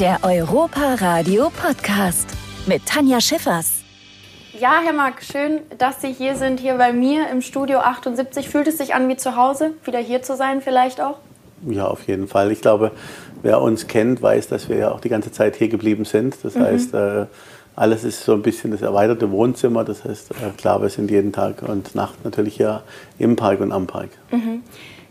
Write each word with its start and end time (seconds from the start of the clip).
Der 0.00 0.20
Europa 0.22 0.94
Radio 1.00 1.50
Podcast 1.50 2.28
mit 2.68 2.86
Tanja 2.86 3.20
Schiffers. 3.20 3.82
Ja, 4.56 4.80
Herr 4.84 4.92
Mark, 4.92 5.24
schön, 5.24 5.62
dass 5.76 6.00
Sie 6.00 6.12
hier 6.12 6.36
sind, 6.36 6.60
hier 6.60 6.76
bei 6.76 6.92
mir 6.92 7.28
im 7.28 7.42
Studio 7.42 7.80
78. 7.80 8.48
Fühlt 8.48 8.68
es 8.68 8.78
sich 8.78 8.94
an 8.94 9.08
wie 9.08 9.16
zu 9.16 9.34
Hause, 9.34 9.72
wieder 9.82 9.98
hier 9.98 10.22
zu 10.22 10.36
sein 10.36 10.60
vielleicht 10.60 11.00
auch? 11.00 11.18
Ja, 11.68 11.88
auf 11.88 12.06
jeden 12.06 12.28
Fall. 12.28 12.52
Ich 12.52 12.60
glaube, 12.60 12.92
wer 13.42 13.60
uns 13.60 13.88
kennt, 13.88 14.22
weiß, 14.22 14.46
dass 14.46 14.68
wir 14.68 14.76
ja 14.76 14.92
auch 14.92 15.00
die 15.00 15.08
ganze 15.08 15.32
Zeit 15.32 15.56
hier 15.56 15.68
geblieben 15.68 16.04
sind. 16.04 16.36
Das 16.44 16.54
mhm. 16.54 16.62
heißt, 16.62 16.94
äh, 16.94 17.26
alles 17.74 18.04
ist 18.04 18.22
so 18.22 18.34
ein 18.34 18.42
bisschen 18.42 18.70
das 18.70 18.82
erweiterte 18.82 19.32
Wohnzimmer. 19.32 19.82
Das 19.82 20.04
heißt, 20.04 20.30
äh, 20.30 20.56
klar, 20.56 20.80
wir 20.80 20.90
sind 20.90 21.10
jeden 21.10 21.32
Tag 21.32 21.62
und 21.62 21.96
Nacht 21.96 22.24
natürlich 22.24 22.54
hier 22.54 22.84
im 23.18 23.34
Park 23.34 23.58
und 23.58 23.72
am 23.72 23.88
Park. 23.88 24.10
Mhm. 24.30 24.62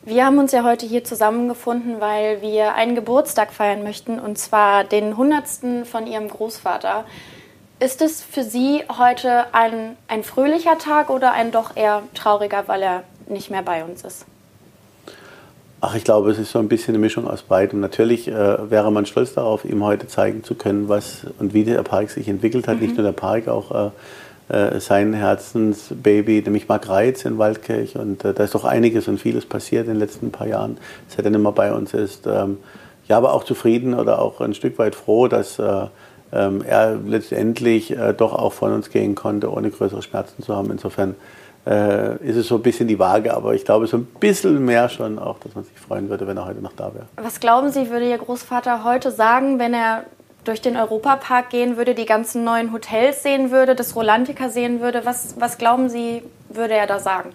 Wir 0.08 0.26
haben 0.26 0.38
uns 0.38 0.54
ja 0.54 0.64
heute 0.64 0.86
hier 0.86 1.04
zusammengefunden, 1.04 2.00
weil 2.00 2.42
wir 2.42 2.76
einen 2.76 2.96
Geburtstag 2.96 3.52
feiern 3.52 3.84
möchten, 3.84 4.22
und 4.22 4.38
zwar 4.38 4.86
den 4.86 5.08
100. 5.08 5.86
von 5.86 6.08
Ihrem 6.08 6.30
Großvater. 6.30 7.04
Ist 7.82 8.02
es 8.02 8.24
für 8.24 8.46
Sie 8.46 8.84
heute 8.98 9.54
ein, 9.54 9.98
ein 10.08 10.24
fröhlicher 10.24 10.78
Tag 10.78 11.10
oder 11.10 11.34
ein 11.34 11.52
doch 11.52 11.76
eher 11.76 12.04
trauriger, 12.14 12.64
weil 12.68 12.84
er 12.84 13.04
nicht 13.28 13.52
mehr 13.52 13.64
bei 13.64 13.84
uns 13.84 14.04
ist? 14.04 14.26
Ach, 15.82 15.94
ich 15.94 16.06
glaube, 16.06 16.32
es 16.32 16.40
ist 16.40 16.54
so 16.54 16.60
ein 16.60 16.70
bisschen 16.70 16.96
eine 16.96 17.00
Mischung 17.00 17.28
aus 17.28 17.42
beidem. 17.42 17.82
Natürlich 17.82 18.30
äh, 18.30 18.72
wäre 18.72 18.94
man 18.94 19.06
stolz 19.06 19.34
darauf, 19.34 19.66
ihm 19.66 19.84
heute 19.84 20.08
zeigen 20.08 20.42
zu 20.42 20.56
können, 20.56 20.88
was 20.88 21.28
und 21.38 21.54
wie 21.54 21.66
der 21.66 21.84
Park 21.84 22.12
sich 22.12 22.30
entwickelt 22.30 22.70
hat. 22.70 22.76
Mhm. 22.76 22.84
Nicht 22.84 22.96
nur 22.96 23.04
der 23.04 23.12
Park, 23.12 23.50
auch 23.50 23.88
äh, 23.88 23.92
sein 24.50 25.14
Herzensbaby, 25.14 26.42
nämlich 26.42 26.70
Mark 26.70 26.88
Reitz 26.88 27.26
in 27.26 27.38
Waldkirch. 27.38 27.98
Und 27.98 28.24
äh, 28.24 28.34
da 28.34 28.44
ist 28.44 28.56
doch 28.56 28.64
einiges 28.64 29.08
und 29.08 29.20
vieles 29.20 29.46
passiert 29.46 29.88
in 29.88 29.94
den 29.94 30.00
letzten 30.00 30.32
paar 30.32 30.48
Jahren, 30.48 30.78
seit 31.08 31.26
er 31.26 31.32
nicht 31.32 31.42
mehr 31.42 31.52
bei 31.52 31.74
uns 31.74 31.94
ist. 31.94 32.28
Ähm, 32.28 32.58
ja, 33.08 33.18
aber 33.18 33.34
auch 33.34 33.44
zufrieden 33.44 33.94
oder 33.94 34.20
auch 34.20 34.42
ein 34.42 34.54
Stück 34.54 34.78
weit 34.80 34.96
froh, 34.96 35.28
dass 35.28 35.60
äh, 35.60 35.88
ähm, 36.32 36.64
er 36.66 36.96
letztendlich 36.96 37.92
äh, 37.92 38.14
doch 38.14 38.34
auch 38.34 38.54
von 38.54 38.74
uns 38.74 38.90
gehen 38.90 39.16
konnte, 39.16 39.52
ohne 39.52 39.70
größere 39.70 40.02
Schmerzen 40.02 40.44
zu 40.44 40.56
haben. 40.56 40.72
Insofern 40.72 41.16
äh, 41.66 42.18
ist 42.18 42.36
es 42.36 42.48
so 42.48 42.56
ein 42.56 42.62
bisschen 42.62 42.88
die 42.88 43.00
Waage, 43.00 43.34
aber 43.34 43.54
ich 43.54 43.66
glaube 43.66 43.88
so 43.88 43.98
ein 43.98 44.06
bisschen 44.20 44.64
mehr 44.64 44.90
schon 44.90 45.20
auch, 45.20 45.40
dass 45.40 45.56
man 45.56 45.64
sich 45.64 45.80
freuen 45.80 46.10
würde, 46.10 46.28
wenn 46.28 46.38
er 46.38 46.46
heute 46.46 46.62
noch 46.62 46.74
da 46.74 46.94
wäre. 46.94 47.06
Was 47.16 47.40
glauben 47.40 47.72
Sie, 47.72 47.90
würde 47.90 48.10
Ihr 48.10 48.18
Großvater 48.18 48.84
heute 48.84 49.12
sagen, 49.12 49.60
wenn 49.60 49.74
er 49.74 50.04
durch 50.48 50.62
den 50.62 50.78
Europapark 50.78 51.50
gehen 51.50 51.78
würde, 51.78 51.94
die 51.94 52.06
ganzen 52.06 52.44
neuen 52.44 52.72
Hotels 52.74 53.24
sehen 53.24 53.52
würde, 53.52 53.76
das 53.76 53.96
Rolantica 53.96 54.50
sehen 54.50 54.82
würde, 54.82 55.06
was, 55.06 55.36
was 55.40 55.58
glauben 55.58 55.90
Sie, 55.90 56.24
würde 56.50 56.74
er 56.74 56.88
da 56.88 57.00
sagen? 57.00 57.32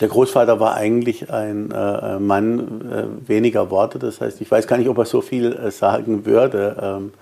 Der 0.00 0.08
Großvater 0.08 0.60
war 0.60 0.74
eigentlich 0.74 1.30
ein 1.30 1.70
äh, 1.70 2.18
Mann 2.18 2.90
äh, 2.90 3.28
weniger 3.28 3.70
Worte. 3.70 3.98
Das 3.98 4.20
heißt, 4.20 4.40
ich 4.40 4.50
weiß 4.50 4.66
gar 4.66 4.78
nicht, 4.78 4.88
ob 4.88 4.96
er 4.96 5.04
so 5.04 5.20
viel 5.20 5.52
äh, 5.52 5.70
sagen 5.70 6.24
würde. 6.24 6.76
Ähm, 6.80 7.12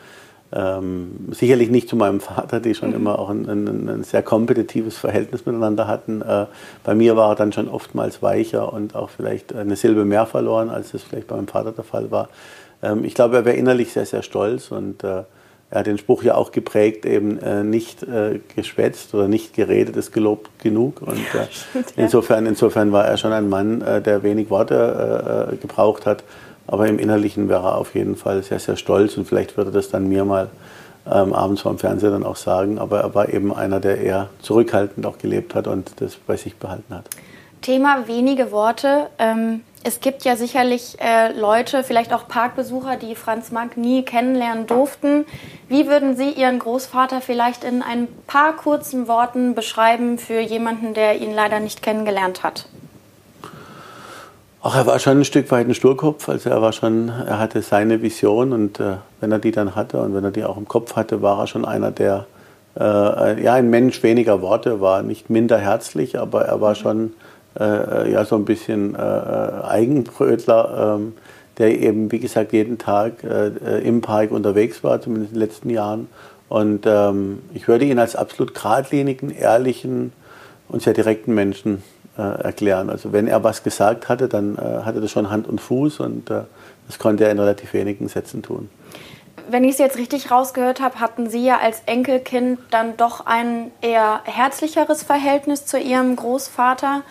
ähm, 0.51 1.29
sicherlich 1.33 1.71
nicht 1.71 1.89
zu 1.89 1.97
meinem 1.97 2.21
Vater, 2.21 2.61
die 2.61 2.75
schon 2.75 2.91
mhm. 2.91 2.97
immer 2.97 3.19
auch 3.19 3.29
ein, 3.29 3.49
ein, 3.49 3.89
ein, 3.89 4.05
sehr 4.05 4.23
kompetitives 4.23 4.97
Verhältnis 4.97 5.45
miteinander 5.45 5.87
hatten. 5.87 6.23
Äh, 6.23 6.47
bei 6.85 6.95
mir 6.95 7.17
war 7.17 7.31
er 7.31 7.35
dann 7.35 7.53
schon 7.53 7.69
oftmals 7.69 8.23
weicher 8.23 8.73
und 8.73 8.95
auch 8.95 9.11
vielleicht 9.11 9.55
eine 9.55 9.77
Silbe 9.77 10.05
mehr 10.05 10.25
verloren, 10.25 10.71
als 10.71 10.95
es 10.95 11.03
vielleicht 11.03 11.27
bei 11.27 11.37
meinem 11.37 11.49
Vater 11.49 11.73
der 11.73 11.85
Fall 11.85 12.11
war. 12.11 12.29
Ähm, 12.83 13.05
ich 13.05 13.15
glaube, 13.15 13.37
er 13.37 13.45
wäre 13.45 13.57
innerlich 13.57 13.93
sehr, 13.93 14.07
sehr 14.07 14.23
stolz 14.23 14.71
und 14.71 15.05
äh, 15.05 15.25
er 15.71 15.81
hat 15.81 15.87
den 15.87 15.99
Spruch 15.99 16.23
ja 16.23 16.35
auch 16.35 16.51
geprägt, 16.51 17.05
eben 17.05 17.39
äh, 17.41 17.63
nicht 17.63 18.03
äh, 18.03 18.41
geschwätzt 18.57 19.15
oder 19.15 19.29
nicht 19.29 19.55
geredet 19.55 19.97
ist 19.97 20.13
gelobt 20.13 20.51
genug. 20.63 21.03
Und 21.03 21.19
insofern, 21.97 22.47
insofern 22.47 22.91
war 22.91 23.05
er 23.05 23.19
schon 23.19 23.33
ein 23.33 23.51
Mann, 23.51 23.81
der 23.81 24.23
wenig 24.23 24.49
Worte 24.49 25.59
gebraucht 25.61 26.07
hat. 26.07 26.25
Aber 26.67 26.87
im 26.87 26.99
Innerlichen 26.99 27.49
wäre 27.49 27.67
er 27.67 27.79
auf 27.79 27.95
jeden 27.95 28.17
Fall 28.17 28.43
sehr, 28.43 28.61
sehr 28.61 28.77
stolz 28.77 29.17
und 29.17 29.27
vielleicht 29.27 29.57
würde 29.57 29.71
das 29.71 29.89
dann 29.89 30.09
mir 30.09 30.25
mal 30.25 30.49
ähm, 31.11 31.33
abends 31.33 31.63
vor 31.63 31.73
dem 31.73 31.79
Fernseher 31.79 32.11
dann 32.11 32.25
auch 32.25 32.37
sagen. 32.37 32.79
Aber 32.79 33.01
er 33.01 33.15
war 33.15 33.29
eben 33.29 33.55
einer, 33.55 33.81
der 33.81 34.01
eher 34.01 34.29
zurückhaltend 34.43 35.07
auch 35.07 35.19
gelebt 35.19 35.55
hat 35.55 35.67
und 35.67 36.01
das 36.01 36.17
bei 36.17 36.37
sich 36.37 36.57
behalten 36.57 36.95
hat. 36.95 37.09
Thema 37.63 38.07
wenige 38.07 38.53
Worte. 38.53 39.09
Ähm, 39.19 39.63
es 39.85 40.01
gibt 40.01 40.25
ja 40.25 40.37
sicherlich 40.37 40.97
äh, 41.01 41.33
Leute, 41.39 41.85
vielleicht 41.85 42.13
auch 42.13 42.29
Parkbesucher, 42.29 42.97
die 42.97 43.15
Franz 43.15 43.51
Mack 43.51 43.77
nie 43.77 44.03
kennenlernen 44.03 44.67
durften. 44.67 45.25
Wie 45.69 45.87
würden 45.87 46.17
Sie 46.17 46.31
Ihren 46.31 46.59
Großvater 46.59 47.21
vielleicht 47.21 47.65
in 47.65 47.83
ein 47.83 48.09
paar 48.27 48.57
kurzen 48.57 49.09
Worten 49.09 49.55
beschreiben 49.55 50.19
für 50.19 50.41
jemanden, 50.41 50.95
der 50.95 51.21
ihn 51.21 51.35
leider 51.35 51.61
nicht 51.61 51.83
kennengelernt 51.83 52.43
hat? 52.43 52.67
Ach, 54.61 54.77
er 54.77 54.87
war 54.87 54.99
schon 54.99 55.21
ein 55.21 55.25
Stück 55.25 55.51
weit 55.53 55.69
ein 55.69 55.75
Sturkopf. 55.75 56.29
Also 56.29 56.51
er 56.51 56.61
war 56.61 56.73
schon, 56.73 57.09
er 57.09 57.39
hatte 57.39 57.63
seine 57.63 58.03
Vision 58.03 58.53
und 58.53 58.81
äh, 58.81 58.97
wenn 59.21 59.31
er 59.31 59.39
die 59.39 59.53
dann 59.53 59.77
hatte 59.77 60.01
und 60.01 60.15
wenn 60.15 60.25
er 60.25 60.33
die 60.33 60.45
auch 60.45 60.57
im 60.57 60.67
Kopf 60.67 60.97
hatte, 60.97 61.23
war 61.23 61.39
er 61.39 61.47
schon 61.47 61.65
einer, 61.65 61.93
der 61.93 62.27
äh, 62.79 63.43
ja 63.43 63.55
ein 63.55 63.71
Mensch 63.71 64.03
weniger 64.03 64.43
Worte 64.43 64.81
war, 64.81 65.03
nicht 65.03 65.31
minder 65.31 65.59
herzlich, 65.59 66.19
aber 66.19 66.47
er 66.47 66.61
war 66.61 66.75
schon 66.75 67.13
äh, 67.59 68.11
ja 68.11 68.25
so 68.25 68.37
ein 68.37 68.45
bisschen 68.45 68.95
äh, 68.95 68.99
Eigenbrötler, 68.99 70.97
ähm, 70.97 71.15
der 71.59 71.79
eben, 71.81 72.11
wie 72.13 72.21
gesagt, 72.21 72.53
jeden 72.53 72.79
Tag 72.79 73.25
äh, 73.25 73.49
im 73.81 74.01
Park 74.01 74.31
unterwegs 74.31 74.85
war, 74.85 75.01
zumindest 75.01 75.33
in 75.33 75.41
den 75.41 75.49
letzten 75.49 75.71
Jahren. 75.71 76.09
Und 76.49 76.87
ähm, 76.87 77.41
ich 77.53 77.69
würde 77.69 77.85
ihn 77.85 77.99
als 77.99 78.17
absolut 78.17 78.55
geradlinigen, 78.55 79.31
ehrlichen 79.31 80.13
und 80.69 80.83
sehr 80.83 80.95
direkten 80.95 81.35
Menschen 81.35 81.83
äh, 82.17 82.23
erklären. 82.23 82.91
Also 82.91 83.13
wenn 83.13 83.27
er 83.27 83.45
was 83.45 83.63
gesagt 83.63 84.09
hatte, 84.09 84.29
dann 84.29 84.57
äh, 84.57 84.83
hatte 84.85 85.01
das 85.01 85.11
schon 85.11 85.31
Hand 85.31 85.47
und 85.47 85.61
Fuß 85.61 86.01
und 86.01 86.31
äh, 86.31 86.43
das 86.87 86.99
konnte 86.99 87.25
er 87.25 87.31
in 87.31 87.39
relativ 87.39 87.75
wenigen 87.75 88.09
Sätzen 88.09 88.43
tun. 88.43 88.71
Wenn 89.49 89.65
ich 89.65 89.73
es 89.73 89.79
jetzt 89.79 89.97
richtig 89.99 90.31
rausgehört 90.31 90.81
habe, 90.81 91.01
hatten 91.01 91.29
Sie 91.29 91.45
ja 91.45 91.59
als 91.59 91.83
Enkelkind 91.87 92.59
dann 92.71 92.97
doch 92.97 93.27
ein 93.27 93.71
eher 93.81 94.21
herzlicheres 94.25 95.03
Verhältnis 95.03 95.67
zu 95.67 95.79
Ihrem 95.79 96.17
Großvater. 96.17 97.03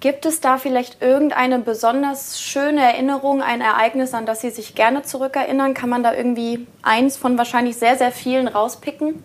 Gibt 0.00 0.26
es 0.26 0.40
da 0.40 0.58
vielleicht 0.58 1.02
irgendeine 1.02 1.58
besonders 1.58 2.40
schöne 2.40 2.82
Erinnerung, 2.82 3.42
ein 3.42 3.60
Ereignis, 3.60 4.14
an 4.14 4.26
das 4.26 4.40
Sie 4.40 4.50
sich 4.50 4.74
gerne 4.74 5.02
zurückerinnern? 5.02 5.74
Kann 5.74 5.88
man 5.90 6.04
da 6.04 6.14
irgendwie 6.14 6.66
eins 6.82 7.16
von 7.16 7.36
wahrscheinlich 7.36 7.76
sehr, 7.76 7.96
sehr 7.96 8.12
vielen 8.12 8.46
rauspicken? 8.46 9.22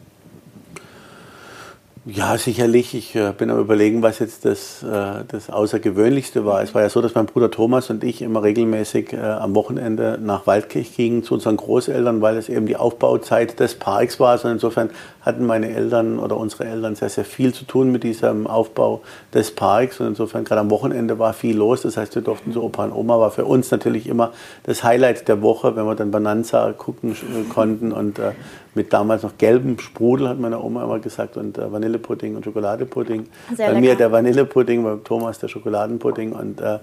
Ja, 2.05 2.37
sicherlich. 2.37 2.93
Ich 2.95 3.15
äh, 3.15 3.31
bin 3.31 3.49
am 3.49 3.59
Überlegen, 3.59 4.01
was 4.01 4.19
jetzt 4.19 4.43
das, 4.43 4.83
äh, 4.83 5.23
das 5.25 5.49
Außergewöhnlichste 5.49 6.45
war. 6.45 6.61
Es 6.61 6.75
war 6.75 6.81
ja 6.81 6.89
so, 6.89 7.01
dass 7.01 7.15
mein 7.15 7.27
Bruder 7.27 7.49
Thomas 7.49 7.89
und 7.89 8.03
ich 8.03 8.21
immer 8.21 8.43
regelmäßig 8.43 9.13
äh, 9.13 9.19
am 9.19 9.55
Wochenende 9.55 10.19
nach 10.21 10.45
Waldkirch 10.45 10.97
gingen 10.97 11.23
zu 11.23 11.33
unseren 11.33 11.55
Großeltern, 11.55 12.21
weil 12.21 12.35
es 12.35 12.49
eben 12.49 12.65
die 12.65 12.75
Aufbauzeit 12.75 13.57
des 13.61 13.75
Parks 13.75 14.19
war. 14.19 14.43
Und 14.43 14.51
insofern 14.51 14.89
hatten 15.23 15.45
meine 15.45 15.69
Eltern 15.69 16.19
oder 16.19 16.37
unsere 16.37 16.65
Eltern 16.65 16.95
sehr, 16.95 17.09
sehr 17.09 17.25
viel 17.25 17.53
zu 17.53 17.65
tun 17.65 17.91
mit 17.91 18.03
diesem 18.03 18.45
Aufbau 18.45 19.01
des 19.33 19.51
Parks. 19.55 19.99
Und 19.99 20.07
insofern 20.07 20.43
gerade 20.43 20.61
am 20.61 20.69
Wochenende 20.69 21.17
war 21.17 21.33
viel 21.33 21.57
los. 21.57 21.81
Das 21.81 21.97
heißt, 21.97 22.15
wir 22.15 22.21
durften 22.21 22.51
zu 22.51 22.61
Opa 22.61 22.85
und 22.85 22.91
Oma. 22.91 23.19
War 23.19 23.31
für 23.31 23.45
uns 23.45 23.71
natürlich 23.71 24.07
immer 24.07 24.33
das 24.63 24.83
Highlight 24.83 25.27
der 25.27 25.41
Woche, 25.41 25.75
wenn 25.75 25.85
wir 25.85 25.95
dann 25.95 26.11
Bananza 26.11 26.73
gucken 26.73 27.15
konnten 27.49 27.91
und 27.91 28.19
äh, 28.19 28.31
mit 28.75 28.91
damals 28.91 29.23
noch 29.23 29.37
gelbem 29.37 29.79
Sprudel, 29.79 30.27
hat 30.27 30.39
meine 30.39 30.59
Oma 30.61 30.83
immer 30.83 30.99
gesagt, 30.99 31.37
und 31.37 31.57
äh, 31.57 31.71
Vanillepudding 31.71 32.35
und 32.35 32.43
Schokoladepudding. 32.43 33.27
Sehr 33.55 33.67
bei 33.67 33.73
lecker. 33.73 33.79
mir 33.79 33.95
der 33.95 34.11
Vanillepudding, 34.11 34.83
bei 34.83 34.95
Thomas 35.03 35.39
der 35.39 35.47
Schokoladenpudding. 35.47 36.33
Und 36.33 36.59
äh, 36.59 36.79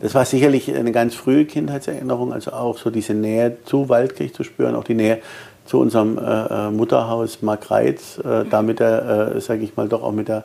das 0.00 0.14
war 0.14 0.24
sicherlich 0.24 0.74
eine 0.74 0.92
ganz 0.92 1.14
frühe 1.14 1.44
Kindheitserinnerung, 1.44 2.32
also 2.32 2.52
auch 2.52 2.78
so 2.78 2.90
diese 2.90 3.14
Nähe 3.14 3.58
zu 3.64 3.88
Waldkirch 3.88 4.34
zu 4.34 4.44
spüren, 4.44 4.74
auch 4.74 4.84
die 4.84 4.94
Nähe 4.94 5.20
zu 5.64 5.78
unserem 5.78 6.18
äh, 6.18 6.22
äh 6.22 6.70
Mutterhaus 6.70 7.42
Mark 7.42 7.70
Reitz, 7.70 8.18
äh, 8.18 8.44
da 8.48 8.62
mit 8.62 8.80
der, 8.80 9.34
äh, 9.36 9.40
sage 9.40 9.62
ich 9.62 9.76
mal, 9.76 9.88
doch 9.88 10.02
auch 10.02 10.12
mit 10.12 10.28
der 10.28 10.44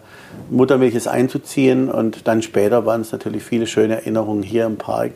Muttermilch 0.49 0.95
es 0.95 1.07
einzuziehen. 1.07 1.89
Und 1.89 2.27
dann 2.27 2.41
später 2.41 2.85
waren 2.85 3.01
es 3.01 3.11
natürlich 3.11 3.43
viele 3.43 3.67
schöne 3.67 3.95
Erinnerungen 3.95 4.43
hier 4.43 4.65
im 4.65 4.77
Park. 4.77 5.11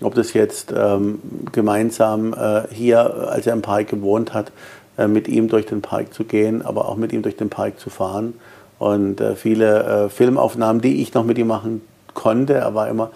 Ob 0.00 0.14
das 0.14 0.32
jetzt 0.32 0.72
ähm, 0.76 1.20
gemeinsam 1.52 2.34
äh, 2.34 2.62
hier, 2.72 3.28
als 3.30 3.46
er 3.46 3.52
im 3.52 3.62
Park 3.62 3.88
gewohnt 3.88 4.34
hat, 4.34 4.52
äh, 4.98 5.06
mit 5.06 5.28
ihm 5.28 5.48
durch 5.48 5.66
den 5.66 5.82
Park 5.82 6.14
zu 6.14 6.24
gehen, 6.24 6.62
aber 6.62 6.88
auch 6.88 6.96
mit 6.96 7.12
ihm 7.12 7.22
durch 7.22 7.36
den 7.36 7.50
Park 7.50 7.78
zu 7.78 7.90
fahren. 7.90 8.34
Und 8.78 9.20
äh, 9.20 9.36
viele 9.36 10.10
Filmaufnahmen, 10.10 10.82
die 10.82 11.02
ich 11.02 11.14
noch 11.14 11.24
mit 11.24 11.38
ihm 11.38 11.46
machen 11.46 11.82
konnte, 12.14 12.54
er 12.54 12.74
war 12.74 12.88
immer 12.88 13.10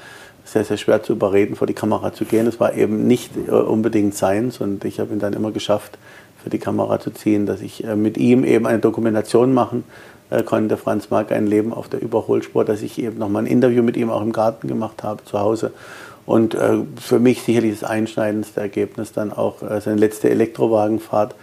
sehr, 0.45 0.65
sehr 0.65 0.77
schwer 0.77 1.03
zu 1.03 1.15
überreden, 1.15 1.57
vor 1.57 1.67
die 1.67 1.75
Kamera 1.75 2.13
zu 2.13 2.25
gehen. 2.25 2.47
Das 2.47 2.61
war 2.61 2.75
eben 2.75 3.09
nicht 3.09 3.37
unbedingt 3.49 4.15
seins 4.15 4.61
und 4.61 4.85
ich 4.85 5.01
habe 5.01 5.13
ihn 5.13 5.19
dann 5.19 5.33
immer 5.33 5.51
geschafft, 5.51 5.99
für 6.47 6.51
die 6.51 6.61
Kamera 6.61 7.01
zu 7.01 7.11
ziehen, 7.11 7.45
dass 7.45 7.61
ich 7.61 7.85
mit 7.97 8.17
ihm 8.17 8.45
eben 8.45 8.69
eine 8.69 8.79
Dokumentation 8.79 9.53
machen 9.53 9.83
konnte. 10.45 10.77
Franz 10.77 11.11
Mark 11.11 11.33
ein 11.33 11.49
Leben 11.49 11.73
auf 11.73 11.89
der 11.89 12.01
Überholspur, 12.01 12.65
dass 12.65 12.83
ich 12.83 13.01
eben 13.01 13.19
nochmal 13.19 13.43
ein 13.43 13.47
Interview 13.47 13.83
mit 13.83 13.97
ihm 13.97 14.11
auch 14.11 14.23
im 14.23 14.31
Garten 14.31 14.69
gemacht 14.69 15.03
habe, 15.03 15.25
zu 15.25 15.41
Hause. 15.41 15.73
Und 16.25 16.57
für 17.01 17.19
mich 17.19 17.43
sicherlich 17.43 17.81
das 17.81 17.91
einschneidendste 17.91 18.61
Ergebnis 18.61 19.11
dann 19.11 19.33
auch 19.33 19.57
seine 19.81 19.97
letzte 19.97 20.31
Elektrowagenfahrt, 20.31 21.35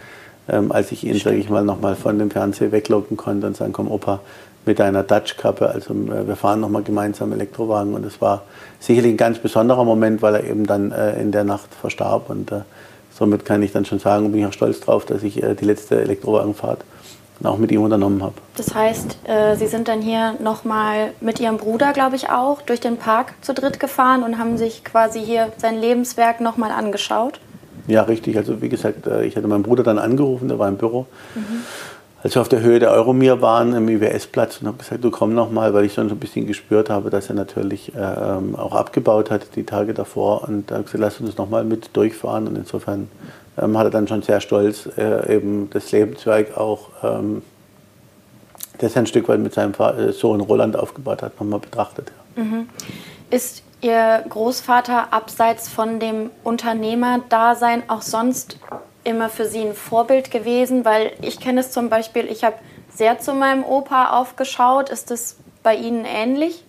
ähm, 0.48 0.72
als 0.72 0.92
ich 0.92 1.04
ihn, 1.04 1.18
sage 1.18 1.36
ich 1.36 1.48
mal, 1.48 1.64
nochmal 1.64 1.96
von 1.96 2.18
dem 2.18 2.30
Fernseher 2.30 2.72
weglocken 2.72 3.16
konnte 3.16 3.46
und 3.46 3.56
sagen, 3.56 3.72
komm 3.72 3.90
Opa, 3.90 4.20
mit 4.66 4.78
deiner 4.78 5.02
Dutch-Kappe, 5.02 5.68
also 5.68 5.94
äh, 5.94 6.26
wir 6.26 6.36
fahren 6.36 6.60
nochmal 6.60 6.82
gemeinsam 6.82 7.32
Elektrowagen 7.32 7.94
und 7.94 8.04
es 8.04 8.20
war 8.20 8.42
sicherlich 8.80 9.12
ein 9.12 9.16
ganz 9.16 9.38
besonderer 9.38 9.84
Moment, 9.84 10.22
weil 10.22 10.36
er 10.36 10.44
eben 10.44 10.66
dann 10.66 10.92
äh, 10.92 11.20
in 11.20 11.32
der 11.32 11.44
Nacht 11.44 11.68
verstarb 11.74 12.30
und 12.30 12.50
äh, 12.52 12.60
somit 13.16 13.44
kann 13.44 13.62
ich 13.62 13.72
dann 13.72 13.84
schon 13.84 13.98
sagen, 13.98 14.30
bin 14.32 14.40
ich 14.40 14.46
auch 14.46 14.52
stolz 14.52 14.80
drauf, 14.80 15.04
dass 15.04 15.22
ich 15.22 15.42
äh, 15.42 15.54
die 15.54 15.64
letzte 15.64 16.00
Elektrowagenfahrt 16.00 16.84
auch 17.42 17.58
mit 17.58 17.72
ihm 17.72 17.82
unternommen 17.82 18.22
habe. 18.22 18.34
Das 18.56 18.74
heißt, 18.74 19.18
äh, 19.24 19.56
Sie 19.56 19.66
sind 19.66 19.88
dann 19.88 20.00
hier 20.00 20.34
nochmal 20.40 21.10
mit 21.20 21.40
Ihrem 21.40 21.56
Bruder, 21.56 21.92
glaube 21.92 22.16
ich, 22.16 22.30
auch 22.30 22.62
durch 22.62 22.80
den 22.80 22.96
Park 22.96 23.34
zu 23.42 23.52
dritt 23.52 23.80
gefahren 23.80 24.22
und 24.22 24.38
haben 24.38 24.56
sich 24.56 24.84
quasi 24.84 25.20
hier 25.20 25.52
sein 25.58 25.78
Lebenswerk 25.78 26.40
nochmal 26.40 26.70
angeschaut? 26.70 27.40
Ja, 27.86 28.02
richtig. 28.02 28.36
Also 28.36 28.62
wie 28.62 28.68
gesagt, 28.68 29.06
äh, 29.06 29.24
ich 29.24 29.36
hatte 29.36 29.46
meinen 29.46 29.62
Bruder 29.62 29.82
dann 29.82 29.98
angerufen, 29.98 30.48
der 30.48 30.58
war 30.58 30.68
im 30.68 30.76
Büro. 30.76 31.06
Mhm. 31.34 31.64
Als 32.24 32.34
wir 32.36 32.40
auf 32.40 32.48
der 32.48 32.62
Höhe 32.62 32.78
der 32.78 32.90
Euromir 32.90 33.42
waren, 33.42 33.74
im 33.74 33.86
IWS-Platz, 33.86 34.62
und 34.62 34.68
habe 34.68 34.78
gesagt, 34.78 35.04
du 35.04 35.10
komm 35.10 35.34
noch 35.34 35.50
mal, 35.50 35.74
weil 35.74 35.84
ich 35.84 35.92
schon 35.92 36.08
so 36.08 36.14
ein 36.14 36.18
bisschen 36.18 36.46
gespürt 36.46 36.88
habe, 36.88 37.10
dass 37.10 37.28
er 37.28 37.34
natürlich 37.34 37.94
äh, 37.94 37.98
ähm, 37.98 38.56
auch 38.56 38.74
abgebaut 38.74 39.30
hat 39.30 39.54
die 39.56 39.64
Tage 39.64 39.92
davor. 39.92 40.48
Und 40.48 40.70
da 40.70 40.76
habe 40.76 40.84
gesagt, 40.84 41.02
lass 41.02 41.20
uns 41.20 41.36
noch 41.36 41.50
mal 41.50 41.64
mit 41.64 41.94
durchfahren. 41.94 42.48
Und 42.48 42.56
insofern 42.56 43.10
ähm, 43.58 43.76
hat 43.76 43.88
er 43.88 43.90
dann 43.90 44.08
schon 44.08 44.22
sehr 44.22 44.40
stolz 44.40 44.88
äh, 44.96 45.36
eben 45.36 45.68
das 45.68 45.92
Lebenswerk 45.92 46.56
auch, 46.56 46.88
ähm, 47.02 47.42
das 48.78 48.96
er 48.96 49.02
ein 49.02 49.06
Stück 49.06 49.28
weit 49.28 49.40
mit 49.40 49.52
seinem 49.52 49.74
äh, 49.74 50.10
Sohn 50.12 50.40
Roland 50.40 50.78
aufgebaut 50.78 51.20
hat, 51.20 51.38
nochmal 51.38 51.60
betrachtet. 51.60 52.10
Mhm. 52.36 52.70
Ist 53.28 53.62
Ihr 53.82 54.24
Großvater 54.26 55.12
abseits 55.12 55.68
von 55.68 56.00
dem 56.00 56.30
Unternehmerdasein 56.42 57.82
auch 57.90 58.00
sonst 58.00 58.58
immer 59.04 59.28
für 59.28 59.46
Sie 59.46 59.60
ein 59.60 59.74
Vorbild 59.74 60.30
gewesen? 60.30 60.84
Weil 60.84 61.12
ich 61.22 61.40
kenne 61.40 61.60
es 61.60 61.70
zum 61.70 61.88
Beispiel, 61.88 62.26
ich 62.26 62.44
habe 62.44 62.56
sehr 62.94 63.18
zu 63.18 63.34
meinem 63.34 63.64
Opa 63.64 64.18
aufgeschaut. 64.18 64.88
Ist 64.88 65.10
das 65.10 65.36
bei 65.62 65.74
Ihnen 65.74 66.04
ähnlich? 66.04 66.64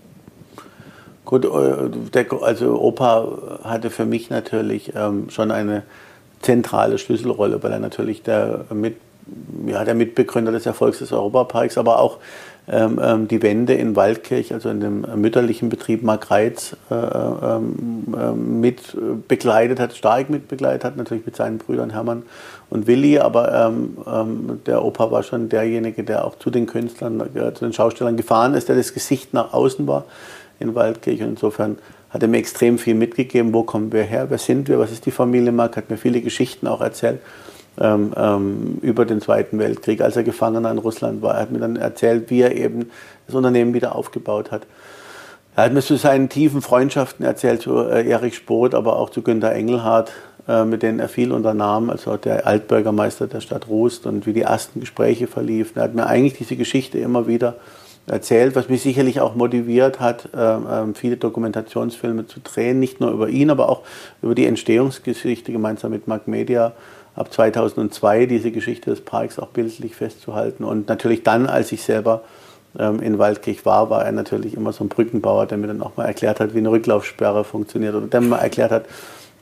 Gut, 1.26 1.46
äh, 1.46 2.26
also 2.42 2.80
Opa 2.80 3.60
hatte 3.64 3.90
für 3.90 4.06
mich 4.06 4.30
natürlich 4.30 4.94
ähm, 4.96 5.30
schon 5.30 5.52
eine 5.52 5.84
zentrale 6.42 6.98
Schlüsselrolle, 6.98 7.62
weil 7.64 7.72
er 7.72 7.80
natürlich 7.80 8.22
der, 8.22 8.66
mit, 8.72 8.98
ja, 9.66 9.84
der 9.84 9.96
Mitbegründer 9.96 10.52
des 10.52 10.68
Erfolgs 10.68 11.00
des 11.00 11.12
Europaparks, 11.12 11.78
aber 11.78 12.00
auch 12.00 12.20
ähm, 12.68 13.00
ähm, 13.00 13.28
die 13.28 13.44
Wende 13.44 13.76
in 13.76 13.96
Waldkirch, 13.96 14.52
also 14.52 14.70
in 14.70 14.80
dem 14.80 15.06
mütterlichen 15.22 15.70
Betrieb 15.70 16.02
Margreiz, 16.02 16.76
äh, 16.90 16.96
ähm, 16.96 18.16
äh, 18.18 18.32
mit 18.32 18.98
begleitet 19.28 19.80
hat, 19.80 19.96
stark 19.96 20.32
mitbegleitet 20.32 20.84
hat, 20.84 20.98
natürlich 20.98 21.28
mit 21.28 21.36
seinen 21.36 21.60
Brüdern 21.60 21.92
Hermann 21.92 22.24
und 22.72 22.88
Willi, 22.88 23.20
aber 23.20 23.54
ähm, 23.68 23.98
ähm, 24.08 24.62
der 24.66 24.84
Opa 24.84 25.12
war 25.12 25.22
schon 25.22 25.48
derjenige, 25.48 26.04
der 26.04 26.26
auch 26.26 26.40
zu 26.40 26.50
den 26.50 26.66
Künstlern, 26.66 27.22
äh, 27.36 27.54
zu 27.54 27.66
den 27.66 27.74
Schaustellern 27.74 28.18
gefahren 28.18 28.56
ist, 28.56 28.68
der 28.68 28.76
das 28.76 28.96
Gesicht 28.96 29.32
nach 29.32 29.54
außen 29.54 29.86
war 29.86 30.06
in 30.60 30.74
Waldkirch. 30.74 31.22
Und 31.22 31.30
insofern 31.30 31.78
hat 32.10 32.24
er 32.24 32.28
mir 32.28 32.38
extrem 32.38 32.80
viel 32.80 32.96
mitgegeben, 32.96 33.54
wo 33.54 33.62
kommen 33.62 33.92
wir 33.92 34.04
her, 34.04 34.26
wer 34.30 34.40
sind 34.40 34.70
wir, 34.70 34.80
was 34.80 34.92
ist 34.92 35.06
die 35.06 35.12
Familie 35.12 35.52
Mark, 35.52 35.78
hat 35.78 35.92
mir 35.92 35.98
viele 35.98 36.20
Geschichten 36.22 36.66
auch 36.66 36.82
erzählt 36.82 37.20
ähm, 37.80 38.14
ähm, 38.16 38.78
über 38.82 39.06
den 39.06 39.22
Zweiten 39.22 39.60
Weltkrieg, 39.60 40.02
als 40.02 40.16
er 40.16 40.24
Gefangener 40.24 40.72
in 40.72 40.78
Russland 40.78 41.22
war. 41.22 41.36
Er 41.36 41.42
hat 41.42 41.52
mir 41.52 41.60
dann 41.60 41.76
erzählt, 41.76 42.30
wie 42.30 42.42
er 42.42 42.56
eben 42.56 42.92
das 43.28 43.36
Unternehmen 43.36 43.74
wieder 43.74 43.96
aufgebaut 43.96 44.52
hat. 44.52 44.66
Er 45.56 45.66
hat 45.66 45.74
mir 45.74 45.82
zu 45.82 45.96
seinen 45.96 46.30
tiefen 46.30 46.62
Freundschaften 46.62 47.26
erzählt, 47.26 47.62
zu 47.62 47.78
äh, 47.80 48.08
Erich 48.10 48.36
Spoth, 48.36 48.76
aber 48.76 48.98
auch 48.98 49.10
zu 49.10 49.22
Günter 49.22 49.52
Engelhardt, 49.52 50.12
äh, 50.48 50.66
mit 50.66 50.84
denen 50.84 51.00
er 51.00 51.10
viel 51.10 51.32
unternahm, 51.32 51.90
also 51.90 52.18
der 52.18 52.46
Altbürgermeister 52.46 53.28
der 53.28 53.40
Stadt 53.42 53.68
Rust 53.68 54.06
und 54.06 54.26
wie 54.26 54.34
die 54.34 54.42
ersten 54.42 54.82
Gespräche 54.82 55.28
verliefen. 55.28 55.78
Er 55.78 55.84
hat 55.84 55.96
mir 55.96 56.08
eigentlich 56.08 56.34
diese 56.34 56.56
Geschichte 56.56 57.00
immer 57.00 57.28
wieder 57.28 57.56
erzählt, 58.08 58.56
was 58.56 58.70
mich 58.70 58.82
sicherlich 58.82 59.20
auch 59.22 59.36
motiviert 59.36 60.00
hat, 60.00 60.30
äh, 60.34 60.94
viele 60.94 61.18
Dokumentationsfilme 61.18 62.28
zu 62.28 62.40
drehen, 62.42 62.80
nicht 62.80 63.00
nur 63.00 63.12
über 63.12 63.30
ihn, 63.30 63.50
aber 63.50 63.70
auch 63.70 63.82
über 64.22 64.36
die 64.36 64.46
Entstehungsgeschichte 64.46 65.52
gemeinsam 65.52 65.92
mit 65.92 66.08
Mark 66.08 66.28
Media 66.28 66.74
ab 67.16 67.32
2002 67.32 68.26
diese 68.26 68.52
Geschichte 68.52 68.90
des 68.90 69.02
Parks 69.02 69.40
auch 69.40 69.48
bildlich 69.48 69.96
festzuhalten. 69.96 70.64
Und 70.64 70.88
natürlich 70.90 71.24
dann, 71.24 71.48
als 71.48 71.72
ich 71.72 71.84
selber 71.84 72.22
ähm, 72.78 73.00
in 73.00 73.18
Waldkirch 73.18 73.66
war, 73.66 73.90
war 73.90 74.06
er 74.06 74.12
natürlich 74.12 74.56
immer 74.56 74.74
so 74.74 74.84
ein 74.84 74.90
Brückenbauer, 74.90 75.46
der 75.46 75.58
mir 75.58 75.68
dann 75.68 75.82
auch 75.82 75.96
mal 75.98 76.06
erklärt 76.06 76.40
hat, 76.40 76.54
wie 76.54 76.60
eine 76.60 76.72
Rücklaufsperre 76.72 77.44
funktioniert 77.44 77.96
oder 77.96 78.08
der 78.08 78.22
mir 78.22 78.28
mal 78.28 78.40
erklärt 78.40 78.72
hat, 78.72 78.86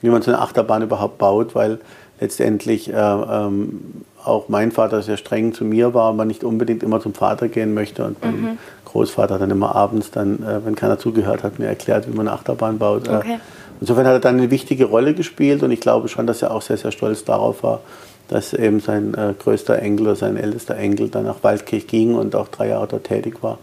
wie 0.01 0.09
man 0.09 0.21
so 0.21 0.31
eine 0.31 0.41
Achterbahn 0.41 0.83
überhaupt 0.83 1.17
baut, 1.17 1.55
weil 1.55 1.79
letztendlich 2.19 2.91
äh, 2.91 2.95
ähm, 2.95 4.03
auch 4.23 4.49
mein 4.49 4.71
Vater 4.71 5.01
sehr 5.01 5.17
streng 5.17 5.53
zu 5.53 5.65
mir 5.65 5.93
war, 5.93 6.13
man 6.13 6.27
nicht 6.27 6.43
unbedingt 6.43 6.83
immer 6.83 7.01
zum 7.01 7.13
Vater 7.13 7.47
gehen 7.47 7.73
möchte 7.73 8.05
und 8.05 8.23
mein 8.23 8.41
mhm. 8.41 8.57
Großvater 8.85 9.39
dann 9.39 9.51
immer 9.51 9.75
abends 9.75 10.11
dann, 10.11 10.43
äh, 10.43 10.65
wenn 10.65 10.75
keiner 10.75 10.99
zugehört 10.99 11.43
hat, 11.43 11.59
mir 11.59 11.65
erklärt, 11.65 12.07
wie 12.07 12.15
man 12.15 12.27
eine 12.27 12.37
Achterbahn 12.37 12.77
baut. 12.77 13.07
Äh, 13.07 13.15
okay. 13.15 13.39
Insofern 13.83 14.07
hat 14.07 14.13
er 14.13 14.19
dann 14.21 14.37
eine 14.37 14.49
wichtige 14.49 14.85
Rolle 14.85 15.13
gespielt 15.13 15.61
und 15.61 15.69
ich 15.69 15.81
glaube 15.81 16.07
schon, 16.07 16.25
dass 16.25 16.41
er 16.41 16.51
auch 16.51 16.61
sehr, 16.61 16.77
sehr 16.77 16.93
stolz 16.93 17.25
darauf 17.25 17.63
war, 17.63 17.81
dass 18.29 18.53
eben 18.53 18.79
sein 18.79 19.13
äh, 19.13 19.33
größter 19.37 19.77
Enkel 19.77 20.05
oder 20.05 20.15
sein 20.15 20.37
ältester 20.37 20.77
Enkel 20.77 21.09
dann 21.09 21.25
nach 21.25 21.43
Waldkirch 21.43 21.85
ging 21.85 22.15
und 22.15 22.33
auch 22.33 22.47
drei 22.47 22.69
Jahre 22.69 22.87
dort 22.87 23.03
tätig 23.03 23.43
war, 23.43 23.59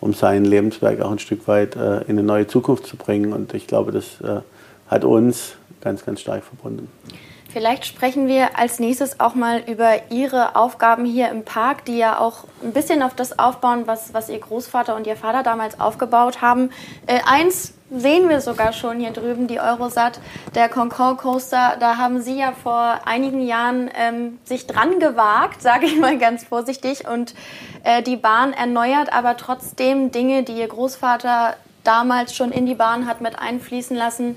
um 0.00 0.12
sein 0.12 0.44
Lebenswerk 0.44 1.00
auch 1.00 1.12
ein 1.12 1.20
Stück 1.20 1.46
weit 1.46 1.76
äh, 1.76 1.98
in 2.00 2.18
eine 2.18 2.24
neue 2.24 2.48
Zukunft 2.48 2.84
zu 2.84 2.96
bringen. 2.96 3.32
Und 3.32 3.54
ich 3.54 3.68
glaube, 3.68 3.92
das 3.92 4.20
äh, 4.22 4.40
hat 4.88 5.04
uns 5.04 5.52
ganz, 5.80 6.04
ganz 6.04 6.20
stark 6.20 6.42
verbunden. 6.42 6.88
Vielleicht 7.48 7.86
sprechen 7.86 8.26
wir 8.26 8.58
als 8.58 8.80
nächstes 8.80 9.20
auch 9.20 9.36
mal 9.36 9.62
über 9.68 10.10
Ihre 10.10 10.56
Aufgaben 10.56 11.04
hier 11.04 11.28
im 11.28 11.44
Park, 11.44 11.84
die 11.84 11.96
ja 11.96 12.18
auch 12.18 12.42
ein 12.64 12.72
bisschen 12.72 13.04
auf 13.04 13.14
das 13.14 13.38
aufbauen, 13.38 13.84
was, 13.86 14.14
was 14.14 14.30
Ihr 14.30 14.40
Großvater 14.40 14.96
und 14.96 15.06
Ihr 15.06 15.16
Vater 15.16 15.44
damals 15.44 15.78
aufgebaut 15.78 16.42
haben. 16.42 16.70
Äh, 17.06 17.20
eins 17.24 17.74
sehen 17.90 18.28
wir 18.28 18.40
sogar 18.40 18.72
schon 18.72 19.00
hier 19.00 19.10
drüben, 19.10 19.46
die 19.46 19.60
Eurosat, 19.60 20.20
der 20.54 20.68
Concorde 20.68 21.16
Coaster. 21.16 21.76
Da 21.80 21.96
haben 21.96 22.20
Sie 22.22 22.38
ja 22.38 22.52
vor 22.52 23.00
einigen 23.04 23.40
Jahren 23.46 23.90
ähm, 23.94 24.38
sich 24.44 24.66
dran 24.66 24.98
gewagt, 24.98 25.62
sage 25.62 25.86
ich 25.86 25.98
mal 25.98 26.18
ganz 26.18 26.44
vorsichtig, 26.44 27.06
und 27.08 27.34
äh, 27.84 28.02
die 28.02 28.16
Bahn 28.16 28.52
erneuert, 28.52 29.12
aber 29.12 29.36
trotzdem 29.36 30.10
Dinge, 30.10 30.42
die 30.42 30.58
Ihr 30.58 30.68
Großvater 30.68 31.56
damals 31.84 32.34
schon 32.34 32.52
in 32.52 32.66
die 32.66 32.74
Bahn 32.74 33.06
hat 33.06 33.20
mit 33.20 33.38
einfließen 33.38 33.96
lassen, 33.96 34.36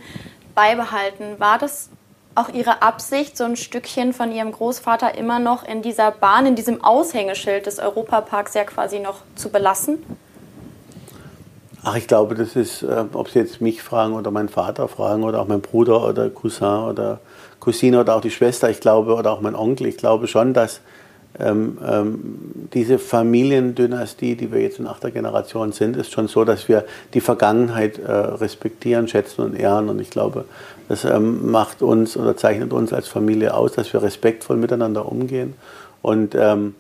beibehalten. 0.56 1.40
War 1.40 1.58
das 1.58 1.90
auch 2.36 2.50
Ihre 2.50 2.82
Absicht, 2.82 3.38
so 3.38 3.44
ein 3.44 3.56
Stückchen 3.56 4.14
von 4.14 4.32
Ihrem 4.32 4.52
Großvater 4.52 5.16
immer 5.16 5.40
noch 5.40 5.64
in 5.64 5.82
dieser 5.82 6.12
Bahn, 6.12 6.46
in 6.46 6.56
diesem 6.56 6.84
Aushängeschild 6.84 7.66
des 7.66 7.80
Europaparks 7.80 8.54
ja 8.54 8.64
quasi 8.64 9.00
noch 9.00 9.18
zu 9.36 9.50
belassen? 9.50 10.04
Ach, 11.86 11.98
ich 11.98 12.08
glaube, 12.08 12.36
das 12.36 12.56
ist, 12.56 12.82
äh, 12.84 13.04
ob 13.12 13.30
Sie 13.30 13.40
jetzt 13.40 13.60
mich 13.60 13.84
fragen 13.84 14.14
oder 14.14 14.32
meinen 14.32 14.48
Vater 14.48 14.88
fragen 14.88 15.24
oder 15.24 15.42
auch 15.42 15.48
meinen 15.48 15.62
Bruder 15.62 16.08
oder 16.08 16.30
Cousin 16.30 16.86
oder 16.90 17.20
Cousine 17.60 18.00
oder 18.00 18.16
auch 18.16 18.22
die 18.22 18.32
Schwester, 18.32 18.70
ich 18.70 18.80
glaube, 18.80 19.16
oder 19.16 19.32
auch 19.32 19.42
mein 19.42 19.56
Onkel, 19.56 19.88
ich 19.88 19.98
glaube 19.98 20.28
schon, 20.28 20.54
dass 20.54 20.80
ähm, 21.40 21.78
ähm, 21.86 22.70
diese 22.74 23.00
Familiendynastie, 23.00 24.36
die 24.36 24.52
wir 24.52 24.62
jetzt 24.62 24.80
in 24.80 24.88
achter 24.88 25.12
Generation 25.12 25.72
sind, 25.72 25.98
ist 25.98 26.12
schon 26.12 26.28
so, 26.28 26.46
dass 26.46 26.70
wir 26.70 26.86
die 27.14 27.22
Vergangenheit 27.22 28.00
äh, 28.00 28.12
respektieren, 28.12 29.08
schätzen 29.08 29.42
und 29.42 29.56
ehren. 29.56 29.90
Und 29.90 30.00
ich 30.00 30.10
glaube, 30.10 30.46
das 30.88 31.06
ähm, 31.06 31.52
macht 31.52 31.82
uns 31.82 32.16
oder 32.16 32.38
zeichnet 32.38 32.72
uns 32.72 32.94
als 32.94 33.08
Familie 33.08 33.56
aus, 33.56 33.74
dass 33.74 33.92
wir 33.94 34.04
respektvoll 34.04 34.58
miteinander 34.58 35.12
umgehen. 35.12 35.56
Und 36.02 36.36
ähm, 36.36 36.76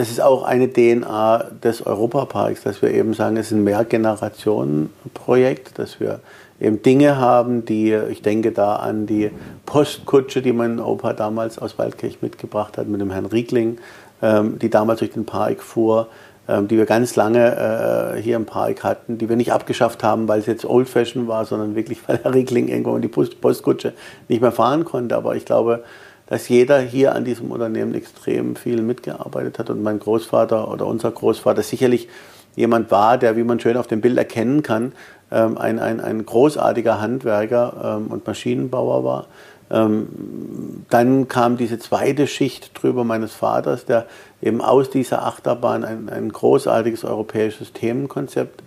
das 0.00 0.10
ist 0.10 0.20
auch 0.22 0.44
eine 0.44 0.72
DNA 0.72 1.50
des 1.62 1.84
Europaparks, 1.84 2.62
dass 2.62 2.80
wir 2.80 2.90
eben 2.90 3.12
sagen, 3.12 3.36
es 3.36 3.48
ist 3.48 3.52
ein 3.52 3.64
Mehrgenerationen-Projekt, 3.64 5.78
dass 5.78 6.00
wir 6.00 6.20
eben 6.58 6.80
Dinge 6.80 7.18
haben, 7.18 7.66
die, 7.66 7.92
ich 7.92 8.22
denke 8.22 8.52
da 8.52 8.76
an 8.76 9.04
die 9.04 9.30
Postkutsche, 9.66 10.40
die 10.40 10.54
mein 10.54 10.80
Opa 10.80 11.12
damals 11.12 11.58
aus 11.58 11.78
Waldkirch 11.78 12.22
mitgebracht 12.22 12.78
hat 12.78 12.88
mit 12.88 13.02
dem 13.02 13.10
Herrn 13.10 13.26
Riegling, 13.26 13.76
ähm, 14.22 14.58
die 14.58 14.70
damals 14.70 15.00
durch 15.00 15.12
den 15.12 15.26
Park 15.26 15.62
fuhr, 15.62 16.08
ähm, 16.48 16.66
die 16.66 16.78
wir 16.78 16.86
ganz 16.86 17.14
lange 17.16 18.14
äh, 18.16 18.22
hier 18.22 18.36
im 18.36 18.46
Park 18.46 18.82
hatten, 18.82 19.18
die 19.18 19.28
wir 19.28 19.36
nicht 19.36 19.52
abgeschafft 19.52 20.02
haben, 20.02 20.28
weil 20.28 20.40
es 20.40 20.46
jetzt 20.46 20.64
Old 20.64 20.88
Fashion 20.88 21.28
war, 21.28 21.44
sondern 21.44 21.76
wirklich, 21.76 21.98
weil 22.08 22.20
Herr 22.22 22.32
Riegling 22.32 22.68
irgendwo 22.68 22.96
in 22.96 23.02
die 23.02 23.08
Postkutsche 23.08 23.92
nicht 24.28 24.40
mehr 24.40 24.52
fahren 24.52 24.86
konnte. 24.86 25.14
Aber 25.14 25.36
ich 25.36 25.44
glaube, 25.44 25.84
dass 26.30 26.48
jeder 26.48 26.78
hier 26.78 27.14
an 27.14 27.24
diesem 27.24 27.50
Unternehmen 27.50 27.92
extrem 27.92 28.54
viel 28.54 28.82
mitgearbeitet 28.82 29.58
hat 29.58 29.68
und 29.68 29.82
mein 29.82 29.98
Großvater 29.98 30.70
oder 30.70 30.86
unser 30.86 31.10
Großvater 31.10 31.62
sicherlich 31.62 32.08
jemand 32.54 32.90
war, 32.92 33.18
der, 33.18 33.36
wie 33.36 33.42
man 33.42 33.58
schön 33.58 33.76
auf 33.76 33.88
dem 33.88 34.00
Bild 34.00 34.16
erkennen 34.16 34.62
kann, 34.62 34.92
ähm, 35.32 35.58
ein, 35.58 35.80
ein, 35.80 36.00
ein 36.00 36.24
großartiger 36.24 37.00
Handwerker 37.00 37.98
ähm, 37.98 38.06
und 38.12 38.28
Maschinenbauer 38.28 39.02
war. 39.02 39.26
Ähm, 39.72 40.84
dann 40.88 41.26
kam 41.26 41.56
diese 41.56 41.80
zweite 41.80 42.28
Schicht 42.28 42.80
drüber 42.80 43.02
meines 43.02 43.32
Vaters, 43.32 43.84
der 43.84 44.06
eben 44.40 44.60
aus 44.60 44.88
dieser 44.88 45.26
Achterbahn 45.26 45.84
ein, 45.84 46.08
ein 46.08 46.30
großartiges 46.30 47.04
europäisches 47.04 47.72
Themenkonzept 47.72 48.62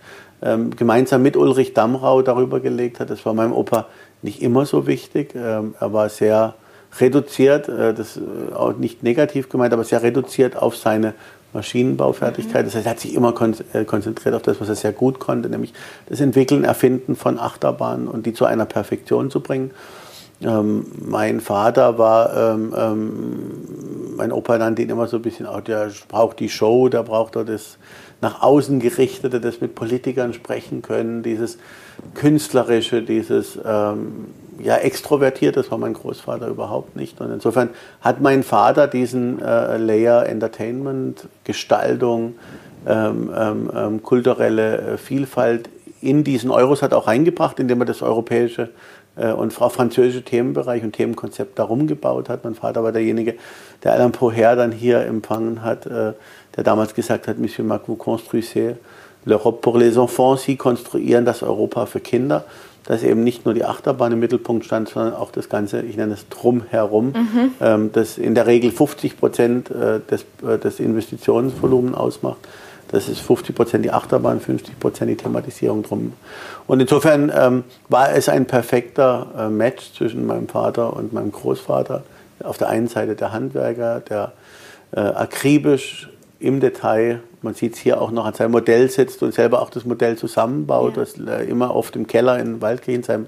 gemeinsam 0.76 1.22
mit 1.22 1.38
Ulrich 1.38 1.72
Damrau 1.72 2.20
darüber 2.20 2.60
gelegt 2.60 3.00
hat. 3.00 3.08
Das 3.08 3.24
war 3.24 3.32
meinem 3.32 3.54
Opa 3.54 3.86
nicht 4.20 4.42
immer 4.42 4.66
so 4.66 4.86
wichtig. 4.86 5.34
er 5.34 5.72
war 5.80 6.10
sehr 6.10 6.54
reduziert, 7.00 7.68
äh, 7.68 7.94
das 7.94 8.16
äh, 8.16 8.54
auch 8.54 8.76
nicht 8.76 9.02
negativ 9.02 9.48
gemeint, 9.48 9.72
aber 9.72 9.84
sehr 9.84 10.02
reduziert 10.02 10.56
auf 10.56 10.76
seine 10.76 11.14
Maschinenbaufertigkeit. 11.52 12.66
Das 12.66 12.74
heißt, 12.74 12.86
er 12.86 12.90
hat 12.90 13.00
sich 13.00 13.14
immer 13.14 13.34
äh, 13.72 13.84
konzentriert 13.84 14.34
auf 14.34 14.42
das, 14.42 14.60
was 14.60 14.68
er 14.68 14.74
sehr 14.74 14.92
gut 14.92 15.18
konnte, 15.18 15.48
nämlich 15.48 15.72
das 16.06 16.20
Entwickeln, 16.20 16.64
Erfinden 16.64 17.16
von 17.16 17.38
Achterbahnen 17.38 18.08
und 18.08 18.26
die 18.26 18.32
zu 18.32 18.44
einer 18.44 18.66
Perfektion 18.66 19.30
zu 19.30 19.40
bringen. 19.40 19.70
Ähm, 20.42 20.86
mein 20.98 21.40
Vater 21.40 21.96
war, 21.96 22.36
ähm, 22.36 22.74
ähm, 22.76 24.16
mein 24.16 24.32
Opa 24.32 24.58
nannte 24.58 24.82
ihn 24.82 24.90
immer 24.90 25.06
so 25.06 25.16
ein 25.16 25.22
bisschen, 25.22 25.46
der 25.66 25.90
braucht 26.08 26.40
die 26.40 26.48
Show, 26.48 26.88
der 26.88 27.04
braucht 27.04 27.36
auch 27.36 27.44
das 27.44 27.78
nach 28.24 28.42
außen 28.42 28.80
gerichtete, 28.80 29.38
das 29.38 29.60
mit 29.60 29.74
Politikern 29.74 30.32
sprechen 30.32 30.80
können, 30.80 31.22
dieses 31.22 31.58
künstlerische, 32.14 33.02
dieses 33.02 33.58
ähm, 33.64 34.26
ja, 34.58 34.76
extrovertiert, 34.76 35.56
das 35.56 35.70
war 35.70 35.76
mein 35.76 35.92
Großvater 35.92 36.48
überhaupt 36.48 36.96
nicht. 36.96 37.20
Und 37.20 37.30
insofern 37.30 37.68
hat 38.00 38.22
mein 38.22 38.42
Vater 38.42 38.88
diesen 38.88 39.42
äh, 39.42 39.76
Layer 39.76 40.26
Entertainment, 40.26 41.28
Gestaltung, 41.44 42.36
ähm, 42.86 43.30
ähm, 43.36 43.70
ähm 43.74 44.02
kulturelle 44.02 44.78
äh, 44.78 44.96
Vielfalt 44.96 45.68
in 46.00 46.24
diesen 46.24 46.50
Euros 46.50 46.82
hat 46.82 46.92
auch 46.92 47.06
reingebracht, 47.06 47.58
indem 47.60 47.80
er 47.80 47.86
das 47.86 48.02
europäische 48.02 48.70
äh, 49.16 49.32
und 49.32 49.52
französische 49.52 50.22
Themenbereich 50.22 50.82
und 50.82 50.92
Themenkonzept 50.92 51.58
darum 51.58 51.86
gebaut 51.86 52.28
hat. 52.28 52.44
Mein 52.44 52.54
Vater 52.54 52.82
war 52.82 52.92
derjenige, 52.92 53.34
der 53.82 53.92
Alain 53.92 54.12
Poher 54.12 54.56
dann 54.56 54.72
hier 54.72 55.00
empfangen 55.00 55.62
hat, 55.62 55.86
äh, 55.86 56.12
der 56.56 56.64
damals 56.64 56.94
gesagt 56.94 57.28
hat, 57.28 57.38
Monsieur 57.38 57.64
Mac, 57.64 57.82
vous 57.86 57.96
construisez 57.96 58.76
l'Europe 59.24 59.60
pour 59.62 59.78
les 59.78 59.98
enfants, 59.98 60.36
Sie 60.36 60.56
konstruieren 60.56 61.24
das 61.24 61.42
Europa 61.42 61.86
für 61.86 62.00
Kinder 62.00 62.44
dass 62.86 63.02
eben 63.02 63.24
nicht 63.24 63.44
nur 63.44 63.54
die 63.54 63.64
Achterbahn 63.64 64.12
im 64.12 64.20
Mittelpunkt 64.20 64.64
stand, 64.64 64.88
sondern 64.88 65.14
auch 65.14 65.30
das 65.30 65.48
Ganze, 65.48 65.80
ich 65.82 65.96
nenne 65.96 66.14
es 66.14 66.28
drumherum, 66.28 67.06
mhm. 67.06 67.50
ähm, 67.60 67.90
das 67.92 68.18
in 68.18 68.34
der 68.34 68.46
Regel 68.46 68.70
50 68.70 69.18
Prozent 69.18 69.70
äh, 69.70 70.00
des, 70.00 70.26
äh, 70.46 70.58
des 70.58 70.80
Investitionsvolumens 70.80 71.96
ausmacht. 71.96 72.38
Das 72.88 73.08
ist 73.08 73.20
50 73.20 73.56
Prozent 73.56 73.84
die 73.84 73.90
Achterbahn, 73.90 74.40
50 74.40 74.78
Prozent 74.78 75.10
die 75.10 75.16
Thematisierung 75.16 75.82
drum. 75.82 76.12
Und 76.66 76.80
insofern 76.80 77.32
ähm, 77.34 77.64
war 77.88 78.12
es 78.12 78.28
ein 78.28 78.44
perfekter 78.46 79.26
äh, 79.36 79.48
Match 79.48 79.94
zwischen 79.94 80.26
meinem 80.26 80.48
Vater 80.48 80.94
und 80.94 81.12
meinem 81.12 81.32
Großvater. 81.32 82.04
Auf 82.42 82.58
der 82.58 82.68
einen 82.68 82.88
Seite 82.88 83.16
der 83.16 83.32
Handwerker, 83.32 84.00
der 84.00 84.32
äh, 84.92 85.00
akribisch 85.00 86.10
im 86.44 86.60
Detail 86.60 87.20
man 87.44 87.54
sieht 87.54 87.74
es 87.74 87.78
hier 87.78 88.00
auch 88.00 88.10
noch 88.10 88.24
an 88.24 88.34
seinem 88.34 88.50
Modell 88.52 88.90
sitzt 88.90 89.22
und 89.22 89.32
selber 89.32 89.62
auch 89.62 89.70
das 89.70 89.84
Modell 89.84 90.16
zusammenbaut, 90.16 90.96
ja. 90.96 91.02
das 91.02 91.18
äh, 91.18 91.44
immer 91.44 91.76
oft 91.76 91.94
im 91.94 92.06
Keller 92.06 92.38
in 92.40 92.60
Waldkirch, 92.60 92.96
in 92.96 93.02
seinem 93.02 93.26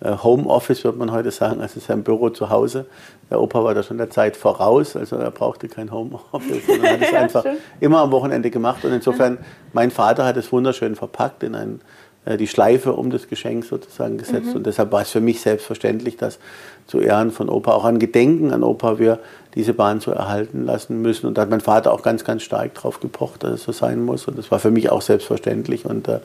äh, 0.00 0.16
Homeoffice, 0.22 0.84
würde 0.84 0.98
man 0.98 1.12
heute 1.12 1.30
sagen, 1.30 1.60
also 1.62 1.80
sein 1.80 2.02
Büro 2.02 2.28
zu 2.30 2.50
Hause. 2.50 2.86
Der 3.30 3.40
Opa 3.40 3.64
war 3.64 3.72
da 3.72 3.82
schon 3.82 3.96
der 3.96 4.10
Zeit 4.10 4.36
voraus, 4.36 4.96
also 4.96 5.16
er 5.16 5.30
brauchte 5.30 5.68
kein 5.68 5.90
Homeoffice, 5.90 6.66
sondern 6.66 6.92
hat 6.92 7.02
es 7.02 7.14
einfach 7.14 7.44
immer 7.80 8.00
am 8.00 8.10
Wochenende 8.10 8.50
gemacht. 8.50 8.84
Und 8.84 8.92
insofern, 8.92 9.38
mein 9.72 9.90
Vater 9.90 10.26
hat 10.26 10.36
es 10.36 10.52
wunderschön 10.52 10.96
verpackt 10.96 11.42
in 11.42 11.54
ein, 11.54 11.80
die 12.24 12.46
Schleife 12.46 12.92
um 12.92 13.10
das 13.10 13.28
Geschenk 13.28 13.64
sozusagen 13.64 14.16
gesetzt. 14.16 14.50
Mhm. 14.50 14.56
Und 14.56 14.66
deshalb 14.66 14.92
war 14.92 15.02
es 15.02 15.10
für 15.10 15.20
mich 15.20 15.40
selbstverständlich, 15.40 16.16
dass 16.16 16.38
zu 16.86 17.00
Ehren 17.00 17.30
von 17.30 17.48
Opa, 17.48 17.72
auch 17.72 17.84
an 17.84 17.98
Gedenken 17.98 18.52
an 18.52 18.62
Opa, 18.62 18.98
wir 18.98 19.18
diese 19.54 19.74
Bahn 19.74 20.00
so 20.00 20.10
erhalten 20.10 20.64
lassen 20.64 21.02
müssen. 21.02 21.26
Und 21.26 21.36
da 21.36 21.42
hat 21.42 21.50
mein 21.50 21.60
Vater 21.60 21.92
auch 21.92 22.02
ganz, 22.02 22.24
ganz 22.24 22.42
stark 22.42 22.74
drauf 22.74 23.00
gepocht, 23.00 23.42
dass 23.42 23.52
es 23.52 23.62
so 23.64 23.72
sein 23.72 24.04
muss. 24.04 24.26
Und 24.26 24.38
das 24.38 24.50
war 24.50 24.58
für 24.58 24.70
mich 24.70 24.90
auch 24.90 25.02
selbstverständlich. 25.02 25.84
Und 25.84 26.08
äh, 26.08 26.20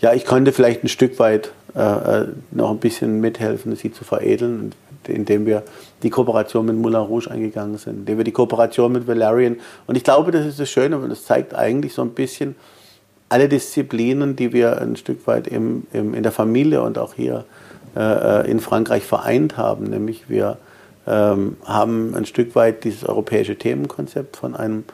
ja, 0.00 0.12
ich 0.12 0.24
konnte 0.24 0.52
vielleicht 0.52 0.84
ein 0.84 0.88
Stück 0.88 1.18
weit 1.18 1.52
äh, 1.74 1.80
äh 1.80 2.26
noch 2.50 2.70
ein 2.70 2.78
bisschen 2.78 3.20
mithelfen, 3.20 3.74
sie 3.76 3.92
zu 3.92 4.04
veredeln, 4.04 4.72
indem 5.06 5.46
wir 5.46 5.62
die 6.02 6.10
Kooperation 6.10 6.66
mit 6.66 6.76
Moulin 6.76 7.00
Rouge 7.00 7.30
eingegangen 7.30 7.78
sind, 7.78 8.00
indem 8.00 8.18
wir 8.18 8.24
die 8.24 8.32
Kooperation 8.32 8.92
mit 8.92 9.06
Valerian. 9.06 9.56
Und 9.86 9.96
ich 9.96 10.04
glaube, 10.04 10.30
das 10.30 10.44
ist 10.44 10.60
das 10.60 10.68
Schöne, 10.68 11.00
weil 11.00 11.08
das 11.08 11.24
zeigt 11.24 11.54
eigentlich 11.54 11.94
so 11.94 12.02
ein 12.02 12.10
bisschen 12.10 12.56
alle 13.28 13.48
Disziplinen, 13.48 14.36
die 14.36 14.52
wir 14.52 14.80
ein 14.80 14.96
Stück 14.96 15.26
weit 15.26 15.46
im, 15.46 15.86
im 15.92 16.14
in 16.14 16.22
der 16.22 16.32
Familie 16.32 16.82
und 16.82 16.98
auch 16.98 17.14
hier 17.14 17.44
äh, 17.96 18.00
äh 18.00 18.50
in 18.50 18.60
Frankreich 18.60 19.04
vereint 19.04 19.56
haben. 19.56 19.84
Nämlich 19.84 20.28
wir 20.28 20.58
ähm, 21.06 21.56
haben 21.64 22.14
ein 22.14 22.26
Stück 22.26 22.54
weit 22.54 22.84
dieses 22.84 23.04
europäische 23.04 23.56
Themenkonzept 23.56 24.36
von 24.36 24.54
einem 24.54 24.84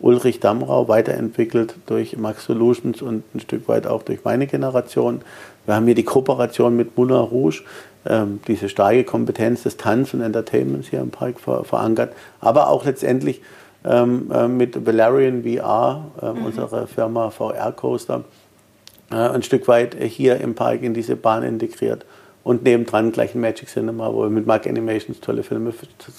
Ulrich 0.00 0.40
Damrau 0.40 0.88
weiterentwickelt 0.88 1.76
durch 1.86 2.16
Max 2.16 2.44
Solutions 2.44 3.00
und 3.00 3.22
ein 3.34 3.40
Stück 3.40 3.68
weit 3.68 3.86
auch 3.86 4.02
durch 4.02 4.24
meine 4.24 4.46
Generation. 4.46 5.22
Wir 5.66 5.74
haben 5.74 5.86
hier 5.86 5.94
die 5.94 6.04
Kooperation 6.04 6.76
mit 6.76 6.96
Moulin 6.96 7.16
Rouge, 7.16 7.62
ähm, 8.06 8.40
diese 8.46 8.68
starke 8.68 9.04
Kompetenz 9.04 9.62
des 9.62 9.76
Tanz 9.76 10.12
und 10.12 10.20
Entertainments 10.20 10.88
hier 10.88 11.00
im 11.00 11.10
Park 11.10 11.40
ver 11.40 11.64
verankert, 11.64 12.12
aber 12.40 12.68
auch 12.68 12.84
letztendlich 12.84 13.40
ähm, 13.84 14.30
äh, 14.32 14.48
mit 14.48 14.86
Valerian 14.86 15.42
VR, 15.42 16.04
äh, 16.20 16.32
mhm. 16.32 16.46
unserer 16.46 16.86
Firma 16.86 17.30
VR 17.30 17.72
Coaster, 17.72 18.24
äh, 19.10 19.16
ein 19.16 19.42
Stück 19.42 19.68
weit 19.68 19.94
hier 20.00 20.40
im 20.40 20.54
Park 20.54 20.82
in 20.82 20.94
diese 20.94 21.16
Bahn 21.16 21.42
integriert 21.42 22.04
und 22.44 22.62
nebendran 22.62 23.10
gleich 23.10 23.34
ein 23.34 23.40
Magic 23.40 23.68
Cinema, 23.68 24.12
wo 24.12 24.22
wir 24.22 24.30
mit 24.30 24.46
Mark 24.46 24.66
Animations 24.66 25.20
tolle 25.20 25.42
Filme 25.42 25.72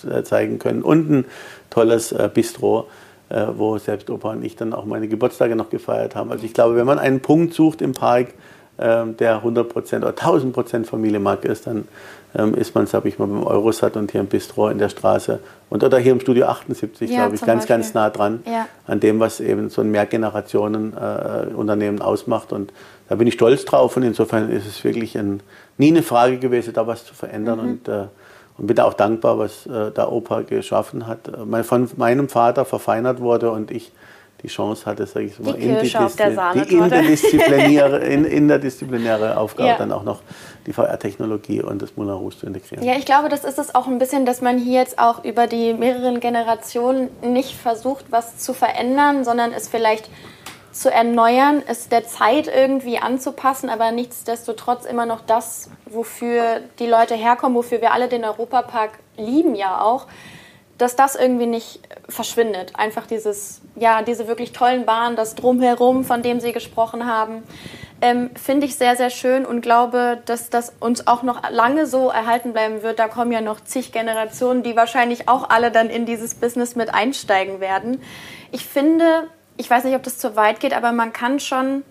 äh, 0.09 0.23
zeigen 0.23 0.59
können 0.59 0.81
und 0.81 1.09
ein 1.09 1.25
tolles 1.69 2.11
äh, 2.11 2.29
Bistro, 2.33 2.87
äh, 3.29 3.45
wo 3.55 3.77
selbst 3.77 4.09
Opa 4.09 4.31
und 4.31 4.43
ich 4.43 4.55
dann 4.55 4.73
auch 4.73 4.85
meine 4.85 5.07
Geburtstage 5.07 5.55
noch 5.55 5.69
gefeiert 5.69 6.15
haben. 6.15 6.31
Also 6.31 6.43
ich 6.45 6.53
glaube, 6.53 6.75
wenn 6.75 6.85
man 6.85 6.99
einen 6.99 7.21
Punkt 7.21 7.53
sucht 7.53 7.81
im 7.81 7.93
Park, 7.93 8.33
ähm, 8.77 9.15
der 9.17 9.43
100% 9.43 9.97
oder 9.97 10.09
1000% 10.09 10.85
Familie 10.85 11.19
Mark 11.19 11.45
ist, 11.45 11.67
dann 11.67 11.87
ähm, 12.37 12.53
ist 12.53 12.75
man, 12.75 12.87
sag 12.87 13.05
ich 13.05 13.19
mal, 13.19 13.27
beim 13.27 13.43
Eurosat 13.43 13.97
und 13.97 14.11
hier 14.11 14.21
im 14.21 14.27
Bistro 14.27 14.69
in 14.69 14.77
der 14.77 14.89
Straße 14.89 15.39
und 15.69 15.83
oder 15.83 15.97
hier 15.97 16.11
im 16.11 16.19
Studio 16.19 16.45
78, 16.47 17.09
ja, 17.09 17.17
glaube 17.17 17.35
ich, 17.35 17.41
ganz, 17.41 17.63
Beispiel. 17.63 17.75
ganz 17.75 17.93
nah 17.93 18.09
dran 18.09 18.43
ja. 18.45 18.67
an 18.87 18.99
dem, 18.99 19.19
was 19.19 19.39
eben 19.39 19.69
so 19.69 19.81
ein 19.81 19.91
Mehrgenerationen-Unternehmen 19.91 22.01
ausmacht. 22.01 22.51
Und 22.51 22.73
da 23.07 23.15
bin 23.15 23.27
ich 23.27 23.35
stolz 23.35 23.65
drauf 23.65 23.95
und 23.97 24.03
insofern 24.03 24.49
ist 24.49 24.67
es 24.67 24.83
wirklich 24.83 25.17
ein 25.17 25.41
nie 25.77 25.89
eine 25.89 26.03
Frage 26.03 26.37
gewesen, 26.37 26.73
da 26.73 26.87
was 26.87 27.05
zu 27.05 27.13
verändern. 27.13 27.59
Mhm. 27.59 27.65
Und, 27.65 27.87
äh, 27.87 28.05
und 28.57 28.67
bin 28.67 28.79
auch 28.79 28.93
dankbar, 28.93 29.37
was 29.37 29.65
äh, 29.65 29.91
der 29.91 30.11
Opa 30.11 30.41
geschaffen 30.41 31.07
hat. 31.07 31.27
Äh, 31.27 31.63
von 31.63 31.89
meinem 31.97 32.29
Vater 32.29 32.65
verfeinert 32.65 33.19
wurde 33.19 33.51
und 33.51 33.71
ich 33.71 33.91
die 34.45 34.51
Chance 34.51 34.85
hatte, 34.85 35.05
sage 35.05 35.25
ich 35.25 35.39
mal, 35.39 35.53
die, 35.53 35.63
in 35.63 35.79
die, 35.81 36.65
die 36.69 36.75
interdisziplinäre, 36.75 37.97
in, 38.05 38.25
interdisziplinäre 38.25 39.37
Aufgabe 39.37 39.69
ja. 39.69 39.77
dann 39.77 39.91
auch 39.91 40.03
noch 40.03 40.21
die 40.65 40.73
VR-Technologie 40.73 41.61
und 41.61 41.81
das 41.81 41.95
Moulin 41.95 42.13
Rouge 42.13 42.37
zu 42.37 42.45
integrieren. 42.45 42.85
Ja, 42.85 42.95
ich 42.95 43.05
glaube, 43.05 43.29
das 43.29 43.43
ist 43.43 43.57
es 43.57 43.73
auch 43.75 43.87
ein 43.87 43.97
bisschen, 43.97 44.25
dass 44.25 44.41
man 44.41 44.57
hier 44.57 44.79
jetzt 44.79 44.99
auch 44.99 45.23
über 45.23 45.47
die 45.47 45.73
mehreren 45.73 46.19
Generationen 46.19 47.09
nicht 47.21 47.55
versucht, 47.55 48.05
was 48.09 48.37
zu 48.37 48.53
verändern, 48.53 49.23
sondern 49.23 49.51
es 49.51 49.67
vielleicht 49.67 50.09
zu 50.71 50.91
erneuern, 50.91 51.63
es 51.65 51.87
der 51.87 52.05
Zeit 52.05 52.47
irgendwie 52.53 52.97
anzupassen, 52.97 53.69
aber 53.69 53.91
nichtsdestotrotz 53.91 54.85
immer 54.85 55.05
noch 55.05 55.21
das, 55.21 55.69
wofür 55.85 56.59
die 56.79 56.85
Leute 56.85 57.15
herkommen, 57.15 57.55
wofür 57.55 57.79
wir 57.79 57.93
alle 57.93 58.09
den 58.09 58.25
Europapark 58.25 58.91
lieben 59.15 59.55
ja 59.55 59.81
auch, 59.81 60.07
dass 60.77 60.95
das 60.95 61.15
irgendwie 61.15 61.45
nicht 61.45 61.79
verschwindet. 62.09 62.73
Einfach 62.75 63.07
dieses, 63.07 63.61
ja, 63.75 64.01
diese 64.01 64.27
wirklich 64.27 64.51
tollen 64.51 64.85
Bahnen, 64.85 65.15
das 65.15 65.35
Drumherum, 65.35 66.03
von 66.03 66.21
dem 66.21 66.39
Sie 66.39 66.51
gesprochen 66.51 67.05
haben, 67.05 67.43
ähm, 68.01 68.29
finde 68.35 68.65
ich 68.65 68.75
sehr, 68.75 68.95
sehr 68.95 69.09
schön 69.09 69.45
und 69.45 69.61
glaube, 69.61 70.21
dass 70.25 70.49
das 70.49 70.73
uns 70.79 71.07
auch 71.07 71.23
noch 71.23 71.49
lange 71.49 71.85
so 71.87 72.09
erhalten 72.09 72.51
bleiben 72.51 72.83
wird. 72.83 72.99
Da 72.99 73.07
kommen 73.07 73.31
ja 73.31 73.41
noch 73.41 73.61
zig 73.61 73.91
Generationen, 73.91 74.63
die 74.63 74.75
wahrscheinlich 74.75 75.29
auch 75.29 75.49
alle 75.49 75.71
dann 75.71 75.89
in 75.89 76.05
dieses 76.05 76.35
Business 76.35 76.75
mit 76.75 76.93
einsteigen 76.93 77.61
werden. 77.61 78.01
Ich 78.51 78.65
finde, 78.65 79.29
ich 79.57 79.69
weiß 79.69 79.85
nicht, 79.85 79.95
ob 79.95 80.03
das 80.03 80.17
zu 80.17 80.35
weit 80.35 80.59
geht, 80.59 80.73
aber 80.73 80.91
man 80.91 81.13
kann 81.13 81.39
schon 81.39 81.83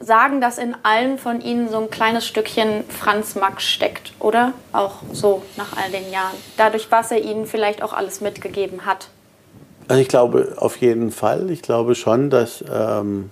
sagen, 0.00 0.40
dass 0.40 0.58
in 0.58 0.76
allen 0.82 1.18
von 1.18 1.40
ihnen 1.40 1.68
so 1.68 1.78
ein 1.78 1.90
kleines 1.90 2.26
Stückchen 2.26 2.84
Franz 2.88 3.34
Max 3.34 3.64
steckt, 3.64 4.12
oder? 4.20 4.52
Auch 4.72 4.96
so 5.12 5.42
nach 5.56 5.76
all 5.76 5.90
den 5.90 6.10
Jahren. 6.12 6.36
Dadurch, 6.56 6.90
was 6.90 7.10
er 7.10 7.20
ihnen 7.20 7.46
vielleicht 7.46 7.82
auch 7.82 7.92
alles 7.92 8.20
mitgegeben 8.20 8.86
hat. 8.86 9.08
Also 9.88 10.02
ich 10.02 10.08
glaube 10.08 10.54
auf 10.56 10.76
jeden 10.76 11.10
Fall. 11.10 11.50
Ich 11.50 11.62
glaube 11.62 11.94
schon, 11.94 12.30
dass, 12.30 12.62
ähm, 12.72 13.30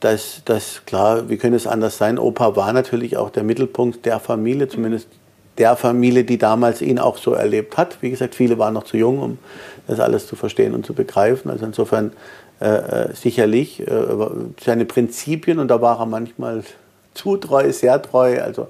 dass, 0.00 0.42
dass 0.44 0.82
klar, 0.86 1.28
wie 1.28 1.36
könnte 1.36 1.56
es 1.56 1.66
anders 1.66 1.98
sein? 1.98 2.18
Opa 2.18 2.56
war 2.56 2.72
natürlich 2.72 3.16
auch 3.16 3.30
der 3.30 3.42
Mittelpunkt 3.42 4.06
der 4.06 4.20
Familie, 4.20 4.68
zumindest 4.68 5.08
der 5.58 5.74
Familie, 5.76 6.24
die 6.24 6.38
damals 6.38 6.82
ihn 6.82 6.98
auch 6.98 7.16
so 7.16 7.32
erlebt 7.32 7.76
hat. 7.76 7.98
Wie 8.00 8.10
gesagt, 8.10 8.34
viele 8.34 8.58
waren 8.58 8.74
noch 8.74 8.84
zu 8.84 8.96
jung, 8.96 9.18
um 9.18 9.38
das 9.86 10.00
alles 10.00 10.26
zu 10.26 10.36
verstehen 10.36 10.74
und 10.74 10.84
zu 10.84 10.94
begreifen. 10.94 11.50
Also 11.50 11.64
insofern 11.64 12.12
äh, 12.60 12.68
äh, 12.68 13.14
sicherlich 13.14 13.86
äh, 13.86 13.86
seine 14.64 14.86
Prinzipien 14.86 15.58
und 15.58 15.68
da 15.68 15.82
war 15.82 16.00
er 16.00 16.06
manchmal 16.06 16.62
zu 17.12 17.36
treu, 17.36 17.70
sehr 17.72 18.00
treu. 18.00 18.40
Also 18.40 18.68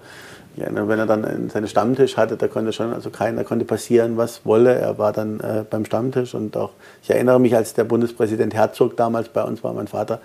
ja, 0.57 0.69
wenn 0.73 0.99
er 0.99 1.05
dann 1.05 1.51
seinen 1.51 1.69
Stammtisch 1.69 2.17
hatte, 2.17 2.37
da 2.37 2.49
konnte 2.49 2.73
schon, 2.73 2.95
also 2.95 3.11
keiner 3.11 3.45
konnte 3.45 3.67
passieren, 3.67 4.17
was 4.17 4.47
wolle. 4.47 4.75
Er 4.75 4.97
war 4.97 5.13
dann 5.13 5.39
äh, 5.41 5.65
beim 5.69 5.85
Stammtisch 5.85 6.35
und 6.35 6.57
auch, 6.57 6.71
ich 7.03 7.11
erinnere 7.11 7.39
mich, 7.39 7.55
als 7.55 7.75
der 7.75 7.85
Bundespräsident 7.85 8.55
Herzog 8.55 8.97
damals 8.97 9.29
bei 9.29 9.43
uns 9.43 9.63
war, 9.63 9.75
mein 9.75 9.87
Vater, 9.87 10.21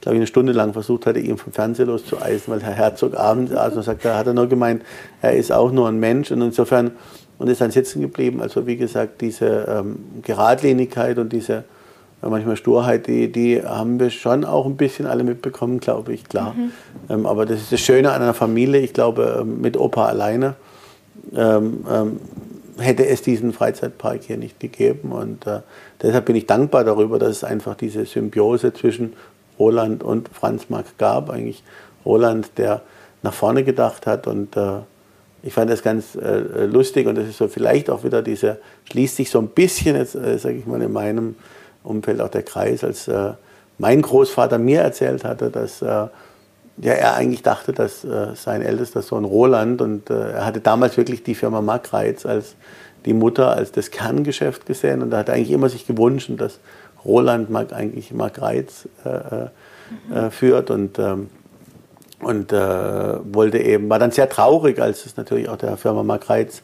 glaube 0.00 0.16
ich, 0.16 0.18
eine 0.18 0.26
Stunde 0.26 0.52
lang 0.52 0.72
versucht 0.72 1.06
hatte, 1.06 1.20
ihn 1.20 1.38
vom 1.38 1.52
Fernseher 1.52 1.86
loszueisen, 1.86 2.52
weil 2.52 2.62
Herr 2.62 2.74
Herzog 2.74 3.16
abends, 3.16 3.52
also 3.52 3.80
sagt, 3.80 4.04
da 4.04 4.18
hat 4.18 4.26
er 4.26 4.34
nur 4.34 4.48
gemeint, 4.48 4.82
er 5.22 5.34
ist 5.36 5.52
auch 5.52 5.70
nur 5.70 5.88
ein 5.88 6.00
Mensch 6.00 6.32
und 6.32 6.42
insofern, 6.42 6.90
und 7.38 7.48
ist 7.48 7.60
dann 7.60 7.70
sitzen 7.70 8.00
geblieben. 8.00 8.42
Also 8.42 8.66
wie 8.66 8.76
gesagt, 8.76 9.20
diese 9.20 9.66
ähm, 9.68 9.98
Geradlinigkeit 10.22 11.18
und 11.18 11.32
diese 11.32 11.64
manchmal 12.30 12.56
Sturheit, 12.56 13.06
die, 13.06 13.30
die 13.30 13.62
haben 13.62 14.00
wir 14.00 14.10
schon 14.10 14.44
auch 14.44 14.66
ein 14.66 14.76
bisschen 14.76 15.06
alle 15.06 15.24
mitbekommen, 15.24 15.80
glaube 15.80 16.12
ich, 16.12 16.24
klar. 16.24 16.54
Mhm. 16.54 16.72
Ähm, 17.08 17.26
aber 17.26 17.46
das 17.46 17.60
ist 17.60 17.72
das 17.72 17.80
Schöne 17.80 18.12
an 18.12 18.22
einer 18.22 18.34
Familie, 18.34 18.80
ich 18.80 18.92
glaube, 18.92 19.38
ähm, 19.40 19.60
mit 19.60 19.76
Opa 19.76 20.06
alleine 20.06 20.54
ähm, 21.34 21.84
ähm, 21.90 22.20
hätte 22.78 23.06
es 23.06 23.22
diesen 23.22 23.52
Freizeitpark 23.52 24.22
hier 24.22 24.36
nicht 24.36 24.60
gegeben. 24.60 25.12
Und 25.12 25.46
äh, 25.46 25.60
deshalb 26.02 26.26
bin 26.26 26.36
ich 26.36 26.46
dankbar 26.46 26.84
darüber, 26.84 27.18
dass 27.18 27.30
es 27.30 27.44
einfach 27.44 27.74
diese 27.74 28.04
Symbiose 28.04 28.72
zwischen 28.72 29.14
Roland 29.58 30.02
und 30.02 30.28
Franz 30.28 30.68
Marc 30.68 30.98
gab. 30.98 31.30
Eigentlich 31.30 31.62
Roland, 32.04 32.50
der 32.58 32.82
nach 33.22 33.34
vorne 33.34 33.64
gedacht 33.64 34.06
hat 34.06 34.26
und 34.26 34.56
äh, 34.56 34.80
ich 35.42 35.52
fand 35.52 35.70
das 35.70 35.82
ganz 35.82 36.16
äh, 36.16 36.66
lustig 36.66 37.06
und 37.06 37.16
das 37.16 37.28
ist 37.28 37.38
so 37.38 37.46
vielleicht 37.46 37.88
auch 37.88 38.02
wieder 38.02 38.20
diese, 38.20 38.58
schließt 38.90 39.16
sich 39.16 39.30
so 39.30 39.38
ein 39.38 39.48
bisschen 39.48 39.96
jetzt, 39.96 40.14
äh, 40.16 40.38
sage 40.38 40.56
ich 40.56 40.66
mal, 40.66 40.82
in 40.82 40.92
meinem 40.92 41.36
Umfeld 41.86 42.20
auch 42.20 42.28
der 42.28 42.42
Kreis, 42.42 42.84
als 42.84 43.08
äh, 43.08 43.32
mein 43.78 44.02
Großvater 44.02 44.58
mir 44.58 44.80
erzählt 44.80 45.24
hatte, 45.24 45.50
dass 45.50 45.82
äh, 45.82 45.86
ja, 46.78 46.92
er 46.92 47.14
eigentlich 47.14 47.42
dachte, 47.42 47.72
dass 47.72 48.04
äh, 48.04 48.34
sein 48.34 48.62
ältester 48.62 49.02
Sohn 49.02 49.24
Roland 49.24 49.80
und 49.80 50.10
äh, 50.10 50.32
er 50.32 50.46
hatte 50.46 50.60
damals 50.60 50.96
wirklich 50.96 51.22
die 51.22 51.34
Firma 51.34 51.60
Markreiz 51.60 52.26
als 52.26 52.54
die 53.04 53.14
Mutter 53.14 53.56
als 53.56 53.72
das 53.72 53.90
Kerngeschäft 53.90 54.66
gesehen 54.66 55.02
und 55.02 55.12
er 55.12 55.20
hat 55.20 55.30
eigentlich 55.30 55.52
immer 55.52 55.68
sich 55.68 55.86
gewünscht, 55.86 56.30
dass 56.36 56.58
Roland 57.04 57.50
Mark 57.50 57.72
eigentlich 57.72 58.12
Markreiz 58.12 58.88
äh, 59.04 60.30
führt 60.30 60.70
und 60.70 60.98
ähm, 60.98 61.30
und 62.20 62.52
äh, 62.52 63.34
wollte 63.34 63.58
eben, 63.58 63.88
war 63.88 63.98
dann 63.98 64.10
sehr 64.10 64.28
traurig, 64.28 64.80
als 64.80 65.06
es 65.06 65.16
natürlich 65.16 65.48
auch 65.48 65.56
der 65.56 65.76
Firma 65.76 66.02
Mark 66.02 66.30
Reitz, 66.30 66.62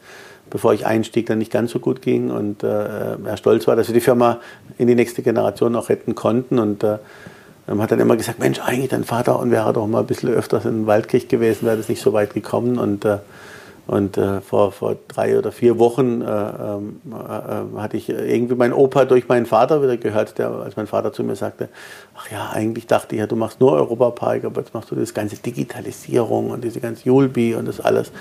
bevor 0.53 0.71
ich 0.71 0.85
einstieg, 0.85 1.25
dann 1.25 1.39
nicht 1.39 1.51
ganz 1.51 1.71
so 1.71 1.79
gut 1.79 2.03
ging 2.03 2.29
und 2.29 2.61
äh, 2.63 2.67
er 2.67 3.37
stolz 3.37 3.67
war, 3.67 3.75
dass 3.75 3.87
wir 3.87 3.93
die 3.95 4.01
Firma 4.01 4.39
in 4.77 4.85
die 4.85 4.93
nächste 4.93 5.23
Generation 5.23 5.75
auch 5.75 5.89
retten 5.89 6.13
konnten. 6.13 6.59
Und 6.59 6.83
äh, 6.83 6.99
hat 7.67 7.91
dann 7.91 7.99
immer 7.99 8.15
gesagt, 8.15 8.37
Mensch, 8.37 8.59
eigentlich 8.59 8.89
dein 8.89 9.03
Vater 9.03 9.39
und 9.39 9.49
wäre 9.49 9.73
doch 9.73 9.87
mal 9.87 10.01
ein 10.01 10.05
bisschen 10.05 10.29
öfters 10.29 10.65
in 10.65 10.85
Waldkirch 10.85 11.27
gewesen, 11.27 11.65
wäre 11.65 11.75
das 11.75 11.89
nicht 11.89 12.03
so 12.03 12.13
weit 12.13 12.35
gekommen. 12.35 12.77
Und 12.77 13.03
äh, 13.03 13.17
und 13.85 14.17
äh, 14.17 14.39
vor, 14.39 14.71
vor 14.71 14.95
drei 15.09 15.37
oder 15.37 15.51
vier 15.51 15.77
Wochen 15.77 16.21
äh, 16.21 16.25
ähm, 16.25 17.01
äh, 17.11 17.79
hatte 17.79 17.97
ich 17.97 18.07
irgendwie 18.07 18.55
meinen 18.55 18.73
Opa 18.73 19.03
durch 19.03 19.27
meinen 19.27 19.45
Vater 19.45 19.83
wieder 19.83 19.97
gehört, 19.97 20.37
der, 20.37 20.51
als 20.51 20.77
mein 20.77 20.87
Vater 20.87 21.11
zu 21.11 21.23
mir 21.23 21.35
sagte, 21.35 21.67
ach 22.15 22.31
ja, 22.31 22.51
eigentlich 22.51 22.87
dachte 22.87 23.15
ich 23.15 23.19
ja, 23.19 23.27
du 23.27 23.35
machst 23.35 23.59
nur 23.59 23.73
Europapark, 23.73 24.45
aber 24.45 24.61
jetzt 24.61 24.73
machst 24.73 24.89
du 24.91 24.95
das 24.95 25.13
ganze 25.13 25.35
Digitalisierung 25.35 26.51
und 26.51 26.63
diese 26.63 26.79
ganze 26.79 27.05
Julbi 27.05 27.55
und 27.55 27.67
das 27.67 27.81
alles. 27.81 28.11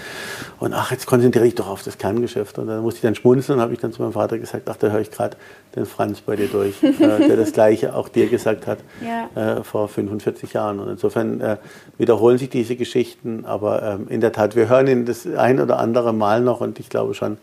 Und 0.58 0.74
ach, 0.74 0.90
jetzt 0.90 1.06
konzentriere 1.06 1.46
ich 1.46 1.54
doch 1.54 1.68
auf 1.68 1.82
das 1.84 1.96
Kerngeschäft. 1.96 2.58
Und 2.58 2.66
dann 2.66 2.82
musste 2.82 2.98
ich 2.98 3.02
dann 3.02 3.14
schmunzeln 3.14 3.58
und 3.58 3.62
habe 3.62 3.72
ich 3.72 3.80
dann 3.80 3.92
zu 3.92 4.02
meinem 4.02 4.12
Vater 4.12 4.38
gesagt, 4.38 4.68
ach, 4.68 4.76
da 4.76 4.88
höre 4.88 5.00
ich 5.00 5.10
gerade 5.10 5.36
den 5.76 5.86
Franz 5.86 6.20
bei 6.20 6.36
dir 6.36 6.48
durch, 6.48 6.82
äh, 6.82 6.92
der 6.98 7.36
das 7.36 7.52
Gleiche 7.52 7.94
auch 7.94 8.08
dir 8.08 8.28
gesagt 8.28 8.66
hat 8.66 8.78
ja. 9.36 9.58
äh, 9.58 9.62
vor 9.62 9.88
45 9.88 10.52
Jahren. 10.52 10.80
Und 10.80 10.88
insofern 10.88 11.40
äh, 11.40 11.56
wiederholen 11.98 12.38
sich 12.38 12.50
diese 12.50 12.76
Geschichten, 12.76 13.44
aber 13.44 13.82
ähm, 13.82 14.06
in 14.08 14.20
der 14.20 14.32
Tat, 14.32 14.56
wir 14.56 14.68
hören 14.68 14.86
ihn 14.86 15.06
das 15.06 15.26
ein 15.26 15.51
oder 15.60 15.78
andere 15.78 16.12
Mal 16.12 16.40
noch 16.40 16.60
und 16.60 16.78
ich 16.78 16.88
glaube 16.88 17.14
schon, 17.14 17.38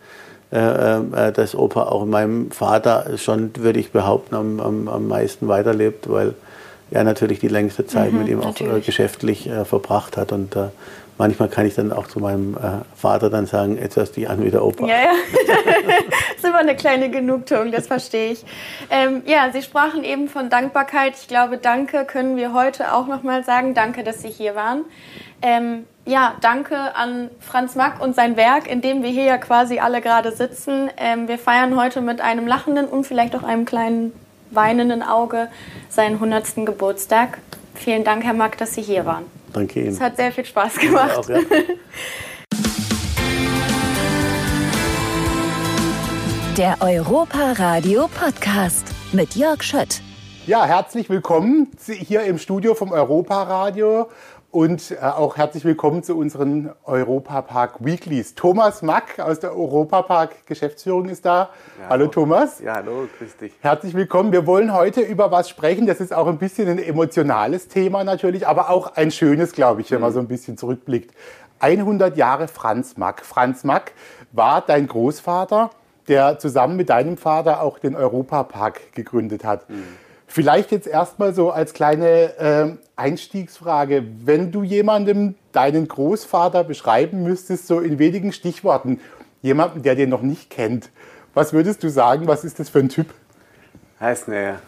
äh, 0.51 0.97
äh, 0.97 1.31
dass 1.31 1.55
Opa 1.55 1.83
auch 1.83 2.05
meinem 2.05 2.51
Vater 2.51 3.17
schon, 3.17 3.51
würde 3.57 3.79
ich 3.79 3.91
behaupten, 3.91 4.35
am, 4.35 4.59
am, 4.59 4.87
am 4.87 5.07
meisten 5.07 5.47
weiterlebt, 5.47 6.09
weil 6.09 6.33
er 6.91 7.03
natürlich 7.03 7.39
die 7.39 7.47
längste 7.47 7.85
Zeit 7.85 8.11
mhm, 8.11 8.19
mit 8.19 8.27
ihm 8.29 8.39
natürlich. 8.39 8.73
auch 8.73 8.77
äh, 8.77 8.81
geschäftlich 8.81 9.49
verbracht 9.65 10.17
hat 10.17 10.31
und 10.31 10.55
manchmal 11.19 11.49
kann 11.49 11.67
ich 11.67 11.75
dann 11.75 11.91
auch 11.91 12.07
zu 12.07 12.19
meinem 12.19 12.55
äh, 12.55 12.81
Vater 12.95 13.29
dann 13.29 13.45
sagen, 13.45 13.77
jetzt 13.77 13.97
hörst 13.97 14.15
du 14.15 14.21
dich 14.21 14.29
an 14.29 14.43
wie 14.43 14.49
der 14.49 14.63
Opa. 14.63 14.87
Ja, 14.87 14.95
ja. 14.95 15.11
das 15.45 16.37
ist 16.37 16.45
immer 16.45 16.59
eine 16.59 16.75
kleine 16.75 17.11
Genugtuung, 17.11 17.71
das 17.71 17.85
verstehe 17.85 18.31
ich. 18.31 18.43
Ähm, 18.89 19.21
ja, 19.25 19.51
Sie 19.53 19.61
sprachen 19.61 20.03
eben 20.03 20.29
von 20.29 20.49
Dankbarkeit. 20.49 21.13
Ich 21.19 21.27
glaube, 21.27 21.57
danke 21.57 22.05
können 22.05 22.37
wir 22.37 22.53
heute 22.53 22.93
auch 22.93 23.05
nochmal 23.05 23.43
sagen. 23.43 23.75
Danke, 23.75 24.03
dass 24.03 24.21
Sie 24.21 24.29
hier 24.29 24.55
waren. 24.55 24.85
Ähm, 25.41 25.85
ja, 26.09 26.33
danke 26.41 26.95
an 26.95 27.29
Franz 27.39 27.75
Mack 27.75 28.01
und 28.01 28.15
sein 28.15 28.35
Werk, 28.35 28.67
in 28.67 28.81
dem 28.81 29.03
wir 29.03 29.09
hier 29.09 29.25
ja 29.25 29.37
quasi 29.37 29.79
alle 29.79 30.01
gerade 30.01 30.31
sitzen. 30.31 30.89
Ähm, 30.97 31.27
wir 31.27 31.37
feiern 31.37 31.79
heute 31.79 32.01
mit 32.01 32.19
einem 32.19 32.47
lachenden 32.47 32.87
und 32.87 33.05
vielleicht 33.05 33.35
auch 33.35 33.43
einem 33.43 33.65
kleinen 33.65 34.11
weinenden 34.49 35.03
Auge 35.03 35.49
seinen 35.89 36.15
100. 36.15 36.65
Geburtstag. 36.65 37.37
Vielen 37.75 38.03
Dank, 38.03 38.23
Herr 38.23 38.33
Mack, 38.33 38.57
dass 38.57 38.73
Sie 38.73 38.81
hier 38.81 39.05
waren. 39.05 39.25
Danke 39.53 39.81
Ihnen. 39.81 39.89
Es 39.89 40.01
hat 40.01 40.17
sehr 40.17 40.31
viel 40.31 40.45
Spaß 40.45 40.77
gemacht. 40.79 41.17
Auch, 41.17 41.29
ja. 41.29 41.39
Der 46.57 46.77
Europa 46.81 47.53
Radio 47.53 48.09
Podcast 48.19 48.85
mit 49.13 49.35
Jörg 49.35 49.61
Schött. 49.63 50.01
Ja, 50.45 50.65
herzlich 50.65 51.09
willkommen 51.09 51.71
hier 51.85 52.23
im 52.23 52.39
Studio 52.39 52.73
vom 52.73 52.91
Europa 52.91 53.43
Radio 53.43 54.09
und 54.51 54.91
äh, 54.91 54.97
auch 54.97 55.37
herzlich 55.37 55.63
willkommen 55.63 56.01
zu 56.01 56.17
unseren 56.17 56.71
Europapark 56.83 57.85
Weeklies. 57.85 58.35
Thomas 58.35 58.81
Mack 58.81 59.19
aus 59.19 59.39
der 59.39 59.55
Europapark 59.55 60.47
Geschäftsführung 60.47 61.07
ist 61.09 61.25
da. 61.25 61.49
Ja, 61.79 61.89
hallo 61.89 62.07
Thomas. 62.07 62.59
Ja, 62.59 62.75
hallo, 62.75 63.07
grüß 63.17 63.37
dich. 63.37 63.53
Herzlich 63.61 63.93
willkommen. 63.93 64.31
Wir 64.31 64.47
wollen 64.47 64.73
heute 64.73 65.01
über 65.01 65.31
was 65.31 65.49
sprechen. 65.49 65.85
Das 65.85 65.99
ist 65.99 66.13
auch 66.13 66.27
ein 66.27 66.37
bisschen 66.37 66.67
ein 66.67 66.79
emotionales 66.79 67.67
Thema 67.67 68.03
natürlich, 68.03 68.47
aber 68.47 68.69
auch 68.69 68.95
ein 68.95 69.11
schönes, 69.11 69.51
glaube 69.51 69.81
ich, 69.81 69.91
wenn 69.91 70.01
man 70.01 70.09
mhm. 70.11 70.15
so 70.15 70.19
ein 70.19 70.27
bisschen 70.27 70.57
zurückblickt. 70.57 71.13
100 71.59 72.17
Jahre 72.17 72.47
Franz 72.47 72.97
Mack. 72.97 73.25
Franz 73.25 73.63
Mack 73.63 73.91
war 74.31 74.61
dein 74.61 74.87
Großvater, 74.87 75.69
der 76.07 76.39
zusammen 76.39 76.75
mit 76.75 76.89
deinem 76.89 77.17
Vater 77.17 77.61
auch 77.61 77.77
den 77.77 77.95
Europapark 77.95 78.93
gegründet 78.93 79.43
hat. 79.43 79.69
Mhm. 79.69 79.83
Vielleicht 80.31 80.71
jetzt 80.71 80.85
erstmal 80.85 81.33
so 81.33 81.49
als 81.49 81.73
kleine 81.73 82.37
äh, 82.37 82.77
Einstiegsfrage. 82.95 84.03
Wenn 84.23 84.51
du 84.51 84.61
jemandem 84.61 85.33
deinen 85.53 85.87
Großvater 85.87 86.63
beschreiben 86.63 87.23
müsstest, 87.23 87.65
so 87.65 87.79
in 87.79 87.97
wenigen 87.97 88.31
Stichworten, 88.31 88.99
jemanden, 89.41 89.81
der 89.81 89.95
den 89.95 90.09
noch 90.09 90.21
nicht 90.21 90.51
kennt, 90.51 90.91
was 91.33 91.51
würdest 91.51 91.81
du 91.83 91.89
sagen? 91.89 92.27
Was 92.27 92.43
ist 92.43 92.59
das 92.59 92.69
für 92.69 92.77
ein 92.77 92.89
Typ? 92.89 93.07
Das 93.99 94.21
ist 94.21 94.27
eine, 94.27 94.59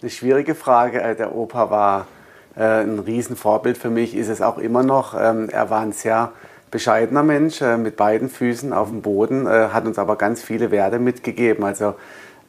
eine 0.00 0.10
schwierige 0.10 0.54
Frage. 0.54 1.02
Äh, 1.02 1.14
der 1.16 1.34
Opa 1.36 1.70
war 1.70 2.06
äh, 2.56 2.82
ein 2.82 2.98
Riesenvorbild 2.98 3.76
für 3.76 3.90
mich, 3.90 4.16
ist 4.16 4.28
es 4.28 4.40
auch 4.40 4.56
immer 4.56 4.82
noch. 4.82 5.14
Ähm, 5.14 5.50
er 5.50 5.68
war 5.68 5.80
ein 5.80 5.92
sehr 5.92 6.32
bescheidener 6.70 7.22
Mensch 7.22 7.60
äh, 7.60 7.76
mit 7.76 7.96
beiden 7.96 8.30
Füßen 8.30 8.72
auf 8.72 8.88
dem 8.88 9.02
Boden, 9.02 9.46
äh, 9.46 9.68
hat 9.70 9.84
uns 9.84 9.98
aber 9.98 10.16
ganz 10.16 10.40
viele 10.42 10.70
Werte 10.70 10.98
mitgegeben. 10.98 11.62
Also 11.62 11.94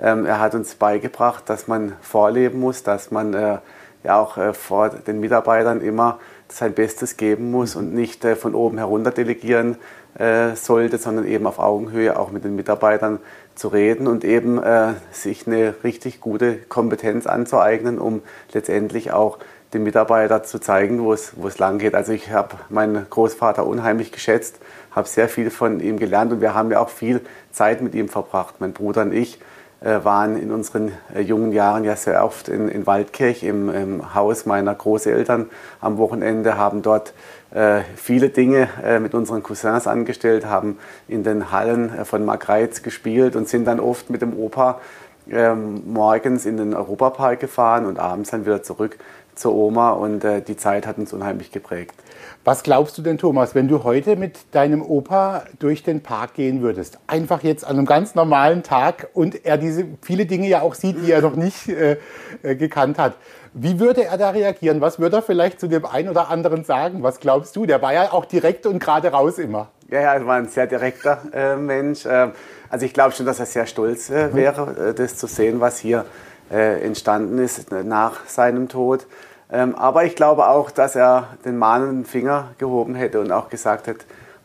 ähm, 0.01 0.25
er 0.25 0.39
hat 0.39 0.55
uns 0.55 0.75
beigebracht, 0.75 1.43
dass 1.47 1.67
man 1.67 1.93
vorleben 2.01 2.59
muss, 2.59 2.83
dass 2.83 3.11
man 3.11 3.33
äh, 3.33 3.57
ja 4.03 4.19
auch 4.19 4.37
äh, 4.37 4.53
vor 4.53 4.89
den 4.89 5.19
Mitarbeitern 5.19 5.81
immer 5.81 6.19
sein 6.49 6.73
Bestes 6.73 7.17
geben 7.17 7.51
muss 7.51 7.75
und 7.75 7.93
nicht 7.93 8.25
äh, 8.25 8.35
von 8.35 8.55
oben 8.55 8.77
herunter 8.77 9.11
delegieren 9.11 9.77
äh, 10.17 10.55
sollte, 10.55 10.97
sondern 10.97 11.25
eben 11.25 11.47
auf 11.47 11.59
Augenhöhe 11.59 12.19
auch 12.19 12.31
mit 12.31 12.43
den 12.43 12.55
Mitarbeitern 12.55 13.19
zu 13.55 13.67
reden 13.67 14.07
und 14.07 14.23
eben 14.23 14.61
äh, 14.61 14.93
sich 15.11 15.47
eine 15.47 15.75
richtig 15.83 16.19
gute 16.19 16.57
Kompetenz 16.57 17.27
anzueignen, 17.27 17.99
um 17.99 18.21
letztendlich 18.53 19.11
auch 19.11 19.37
den 19.73 19.83
Mitarbeiter 19.83 20.43
zu 20.43 20.59
zeigen, 20.59 21.01
wo 21.03 21.13
es, 21.13 21.33
wo 21.37 21.47
es 21.47 21.57
lang 21.57 21.77
geht. 21.77 21.95
Also 21.95 22.11
ich 22.11 22.31
habe 22.31 22.55
meinen 22.69 23.05
Großvater 23.09 23.65
unheimlich 23.65 24.11
geschätzt, 24.11 24.59
habe 24.91 25.07
sehr 25.07 25.29
viel 25.29 25.49
von 25.49 25.79
ihm 25.79 25.97
gelernt 25.97 26.33
und 26.33 26.41
wir 26.41 26.53
haben 26.53 26.71
ja 26.71 26.79
auch 26.79 26.89
viel 26.89 27.21
Zeit 27.51 27.81
mit 27.81 27.95
ihm 27.95 28.09
verbracht, 28.09 28.55
mein 28.59 28.73
Bruder 28.73 29.03
und 29.03 29.13
ich. 29.13 29.39
Äh, 29.83 30.05
waren 30.05 30.39
in 30.39 30.51
unseren 30.51 30.91
äh, 31.11 31.21
jungen 31.21 31.51
Jahren 31.51 31.83
ja 31.83 31.95
sehr 31.95 32.23
oft 32.23 32.49
in, 32.49 32.69
in 32.69 32.85
Waldkirch 32.85 33.41
im, 33.41 33.67
im, 33.73 34.13
Haus 34.13 34.45
meiner 34.45 34.75
Großeltern 34.75 35.49
am 35.79 35.97
Wochenende, 35.97 36.55
haben 36.55 36.83
dort 36.83 37.15
äh, 37.49 37.81
viele 37.95 38.29
Dinge 38.29 38.69
äh, 38.83 38.99
mit 38.99 39.15
unseren 39.15 39.41
Cousins 39.41 39.87
angestellt, 39.87 40.45
haben 40.45 40.77
in 41.07 41.23
den 41.23 41.51
Hallen 41.51 41.97
äh, 41.97 42.05
von 42.05 42.23
Margreiz 42.23 42.83
gespielt 42.83 43.35
und 43.35 43.49
sind 43.49 43.65
dann 43.65 43.79
oft 43.79 44.11
mit 44.11 44.21
dem 44.21 44.37
Opa 44.37 44.79
ähm, 45.27 45.81
morgens 45.91 46.45
in 46.45 46.57
den 46.57 46.75
Europapark 46.75 47.39
gefahren 47.39 47.87
und 47.87 47.97
abends 47.97 48.29
dann 48.29 48.45
wieder 48.45 48.61
zurück 48.61 48.99
zur 49.33 49.55
Oma 49.55 49.93
und 49.93 50.23
äh, 50.23 50.43
die 50.43 50.57
Zeit 50.57 50.85
hat 50.85 50.99
uns 50.99 51.11
unheimlich 51.11 51.51
geprägt. 51.51 51.95
Was 52.43 52.63
glaubst 52.63 52.97
du 52.97 53.03
denn, 53.03 53.19
Thomas, 53.19 53.53
wenn 53.53 53.67
du 53.67 53.83
heute 53.83 54.15
mit 54.15 54.55
deinem 54.55 54.81
Opa 54.81 55.43
durch 55.59 55.83
den 55.83 56.01
Park 56.01 56.33
gehen 56.33 56.63
würdest? 56.63 56.97
Einfach 57.05 57.43
jetzt 57.43 57.63
an 57.63 57.77
einem 57.77 57.85
ganz 57.85 58.15
normalen 58.15 58.63
Tag 58.63 59.09
und 59.13 59.45
er 59.45 59.59
diese 59.59 59.85
viele 60.01 60.25
Dinge 60.25 60.47
ja 60.47 60.61
auch 60.61 60.73
sieht, 60.73 61.05
die 61.05 61.11
er 61.11 61.21
noch 61.21 61.35
nicht 61.35 61.69
äh, 61.69 61.97
äh, 62.41 62.55
gekannt 62.55 62.97
hat. 62.97 63.13
Wie 63.53 63.79
würde 63.79 64.05
er 64.05 64.17
da 64.17 64.31
reagieren? 64.31 64.81
Was 64.81 64.97
würde 64.97 65.17
er 65.17 65.21
vielleicht 65.21 65.59
zu 65.59 65.67
dem 65.67 65.85
einen 65.85 66.09
oder 66.09 66.29
anderen 66.31 66.63
sagen? 66.63 67.03
Was 67.03 67.19
glaubst 67.19 67.55
du? 67.55 67.67
Der 67.67 67.79
war 67.83 67.93
ja 67.93 68.11
auch 68.11 68.25
direkt 68.25 68.65
und 68.65 68.79
gerade 68.79 69.09
raus 69.09 69.37
immer. 69.37 69.69
Ja, 69.91 70.01
ja, 70.01 70.13
er 70.15 70.25
war 70.25 70.37
ein 70.37 70.47
sehr 70.47 70.65
direkter 70.65 71.21
äh, 71.33 71.55
Mensch. 71.57 72.07
Ähm, 72.09 72.31
also 72.69 72.87
ich 72.87 72.93
glaube 72.93 73.13
schon, 73.13 73.27
dass 73.27 73.39
er 73.39 73.45
sehr 73.45 73.67
stolz 73.67 74.09
äh, 74.09 74.29
mhm. 74.29 74.33
wäre, 74.33 74.89
äh, 74.89 74.93
das 74.95 75.15
zu 75.15 75.27
sehen, 75.27 75.59
was 75.59 75.77
hier 75.77 76.05
äh, 76.51 76.83
entstanden 76.83 77.37
ist 77.37 77.71
nach 77.71 78.25
seinem 78.25 78.67
Tod. 78.67 79.05
Ähm, 79.51 79.75
aber 79.75 80.05
ich 80.05 80.15
glaube 80.15 80.47
auch, 80.47 80.71
dass 80.71 80.95
er 80.95 81.29
den 81.43 81.57
mahnenden 81.57 82.05
Finger 82.05 82.49
gehoben 82.57 82.95
hätte 82.95 83.19
und 83.19 83.31
auch 83.31 83.49
gesagt 83.49 83.87
hat, 83.87 83.97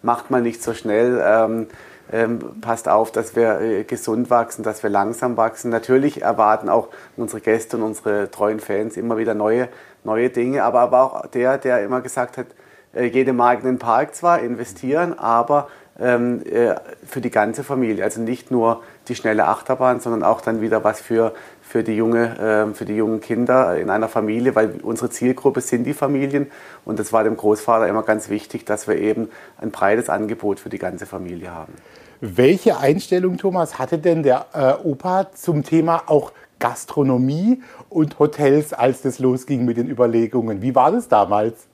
macht 0.02 0.30
mal 0.30 0.42
nicht 0.42 0.62
so 0.62 0.74
schnell, 0.74 1.22
ähm, 1.24 1.66
ähm, 2.12 2.60
passt 2.60 2.88
auf, 2.88 3.10
dass 3.10 3.34
wir 3.34 3.60
äh, 3.60 3.84
gesund 3.84 4.30
wachsen, 4.30 4.62
dass 4.62 4.82
wir 4.82 4.90
langsam 4.90 5.36
wachsen. 5.36 5.70
Natürlich 5.70 6.22
erwarten 6.22 6.68
auch 6.68 6.88
unsere 7.16 7.40
Gäste 7.40 7.76
und 7.76 7.82
unsere 7.82 8.30
treuen 8.30 8.60
Fans 8.60 8.96
immer 8.96 9.16
wieder 9.16 9.34
neue, 9.34 9.68
neue 10.04 10.30
Dinge, 10.30 10.62
aber, 10.62 10.80
aber 10.80 11.02
auch 11.02 11.26
der, 11.26 11.58
der 11.58 11.82
immer 11.82 12.00
gesagt 12.00 12.38
hat, 12.38 12.46
äh, 12.94 13.04
jede 13.04 13.32
Mark 13.32 13.60
in 13.60 13.66
den 13.66 13.78
Park 13.78 14.14
zwar 14.14 14.40
investieren, 14.40 15.18
aber 15.18 15.68
ähm, 15.98 16.42
äh, 16.44 16.74
für 17.06 17.20
die 17.20 17.30
ganze 17.30 17.64
Familie. 17.64 18.04
Also 18.04 18.20
nicht 18.20 18.50
nur 18.50 18.82
die 19.08 19.14
schnelle 19.14 19.46
Achterbahn, 19.46 20.00
sondern 20.00 20.22
auch 20.22 20.40
dann 20.40 20.60
wieder 20.60 20.84
was 20.84 21.00
für, 21.00 21.32
für, 21.68 21.82
die 21.82 21.96
junge, 21.96 22.68
äh, 22.70 22.74
für 22.74 22.84
die 22.84 22.94
jungen 22.94 23.20
Kinder 23.20 23.76
in 23.76 23.90
einer 23.90 24.08
Familie, 24.08 24.54
weil 24.54 24.74
unsere 24.82 25.10
Zielgruppe 25.10 25.60
sind 25.60 25.84
die 25.84 25.94
Familien. 25.94 26.46
Und 26.84 26.98
das 26.98 27.12
war 27.12 27.24
dem 27.24 27.36
Großvater 27.36 27.88
immer 27.88 28.04
ganz 28.04 28.28
wichtig, 28.28 28.64
dass 28.64 28.86
wir 28.86 28.96
eben 28.96 29.28
ein 29.58 29.72
breites 29.72 30.08
Angebot 30.08 30.60
für 30.60 30.68
die 30.68 30.78
ganze 30.78 31.06
Familie 31.06 31.52
haben. 31.52 31.74
Welche 32.20 32.78
Einstellung, 32.78 33.36
Thomas, 33.36 33.78
hatte 33.78 33.98
denn 33.98 34.22
der 34.22 34.46
äh, 34.54 34.88
Opa 34.88 35.32
zum 35.34 35.64
Thema 35.64 36.04
auch 36.06 36.32
Gastronomie 36.60 37.60
und 37.90 38.18
Hotels, 38.18 38.72
als 38.72 39.02
das 39.02 39.18
losging 39.18 39.64
mit 39.64 39.76
den 39.76 39.90
Überlegungen? 39.90 40.62
Wie 40.62 40.74
war 40.74 40.92
das 40.92 41.08
damals? 41.08 41.66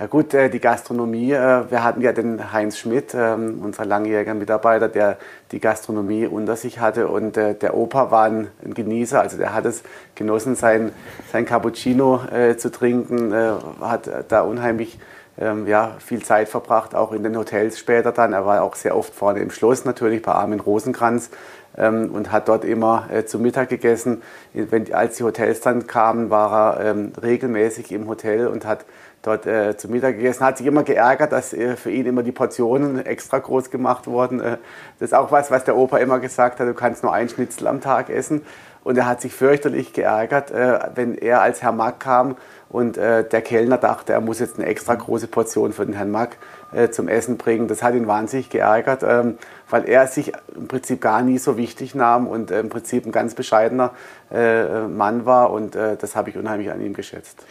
Ja 0.00 0.06
gut, 0.06 0.32
äh, 0.32 0.48
die 0.48 0.60
Gastronomie, 0.60 1.30
äh, 1.32 1.70
wir 1.70 1.84
hatten 1.84 2.00
ja 2.00 2.12
den 2.12 2.54
Heinz 2.54 2.78
Schmidt, 2.78 3.14
ähm, 3.14 3.60
unser 3.62 3.84
langjähriger 3.84 4.32
Mitarbeiter, 4.32 4.88
der 4.88 5.18
die 5.52 5.60
Gastronomie 5.60 6.26
unter 6.26 6.56
sich 6.56 6.80
hatte 6.80 7.08
und 7.08 7.36
äh, 7.36 7.54
der 7.54 7.76
Opa 7.76 8.10
war 8.10 8.24
ein 8.24 8.48
Genießer, 8.64 9.20
also 9.20 9.36
der 9.36 9.52
hat 9.52 9.66
es 9.66 9.82
genossen, 10.14 10.54
sein, 10.56 10.92
sein 11.30 11.44
Cappuccino 11.44 12.22
zu 12.56 12.70
trinken, 12.70 13.34
hat 13.80 14.08
da 14.28 14.40
unheimlich 14.40 14.98
ähm, 15.38 15.66
ja, 15.66 15.96
viel 15.98 16.22
Zeit 16.22 16.48
verbracht, 16.48 16.94
auch 16.94 17.12
in 17.12 17.22
den 17.22 17.36
Hotels 17.36 17.78
später 17.78 18.12
dann. 18.12 18.32
Er 18.32 18.46
war 18.46 18.62
auch 18.62 18.76
sehr 18.76 18.96
oft 18.96 19.14
vorne 19.14 19.40
im 19.40 19.50
Schloss 19.50 19.84
natürlich 19.84 20.22
bei 20.22 20.32
Armin 20.32 20.60
Rosenkranz 20.60 21.30
ähm, 21.76 22.10
und 22.12 22.32
hat 22.32 22.48
dort 22.48 22.64
immer 22.64 23.08
äh, 23.12 23.24
zu 23.24 23.38
Mittag 23.38 23.68
gegessen. 23.68 24.22
Wenn, 24.52 24.92
als 24.92 25.16
die 25.16 25.24
Hotels 25.24 25.60
dann 25.60 25.86
kamen, 25.86 26.30
war 26.30 26.78
er 26.78 26.90
ähm, 26.90 27.12
regelmäßig 27.20 27.92
im 27.92 28.08
Hotel 28.08 28.46
und 28.46 28.64
hat 28.66 28.84
dort 29.22 29.46
äh, 29.46 29.76
zu 29.76 29.88
Mittag 29.88 30.16
gegessen. 30.16 30.44
Hat 30.44 30.58
sich 30.58 30.66
immer 30.66 30.82
geärgert, 30.82 31.32
dass 31.32 31.52
äh, 31.52 31.76
für 31.76 31.90
ihn 31.90 32.06
immer 32.06 32.22
die 32.22 32.32
Portionen 32.32 33.04
extra 33.04 33.38
groß 33.38 33.70
gemacht 33.70 34.06
wurden. 34.06 34.40
Äh, 34.40 34.58
das 34.98 35.10
ist 35.10 35.14
auch 35.14 35.30
was, 35.30 35.50
was 35.50 35.64
der 35.64 35.76
Opa 35.76 35.98
immer 35.98 36.18
gesagt 36.18 36.60
hat, 36.60 36.68
du 36.68 36.74
kannst 36.74 37.02
nur 37.02 37.12
ein 37.12 37.28
Schnitzel 37.28 37.66
am 37.66 37.80
Tag 37.80 38.10
essen. 38.10 38.42
Und 38.82 38.96
er 38.96 39.06
hat 39.06 39.20
sich 39.20 39.34
fürchterlich 39.34 39.92
geärgert, 39.92 40.50
äh, 40.50 40.78
wenn 40.94 41.14
er 41.14 41.42
als 41.42 41.62
Herr 41.62 41.72
Mack 41.72 42.00
kam 42.00 42.36
und 42.70 42.96
äh, 42.96 43.28
der 43.28 43.42
Kellner 43.42 43.76
dachte, 43.76 44.12
er 44.14 44.20
muss 44.20 44.38
jetzt 44.38 44.58
eine 44.58 44.66
extra 44.66 44.94
große 44.94 45.26
Portion 45.26 45.72
für 45.72 45.84
den 45.84 45.94
Herrn 45.94 46.10
Mack 46.10 46.38
äh, 46.72 46.88
zum 46.88 47.08
Essen 47.08 47.36
bringen. 47.36 47.68
Das 47.68 47.82
hat 47.82 47.94
ihn 47.94 48.06
wahnsinnig 48.06 48.48
geärgert, 48.48 49.02
ähm, 49.02 49.36
weil 49.68 49.86
er 49.86 50.06
sich 50.06 50.32
im 50.54 50.66
Prinzip 50.66 51.02
gar 51.02 51.20
nie 51.22 51.36
so 51.36 51.58
wichtig 51.58 51.94
nahm 51.94 52.26
und 52.26 52.50
im 52.50 52.70
Prinzip 52.70 53.04
ein 53.04 53.12
ganz 53.12 53.34
bescheidener 53.34 53.92
Mann 54.30 55.26
war. 55.26 55.50
Und 55.50 55.74
das 55.74 56.14
habe 56.16 56.30
ich 56.30 56.36
unheimlich 56.36 56.70
an 56.70 56.80
ihm 56.80 56.92
geschätzt. 56.92 57.44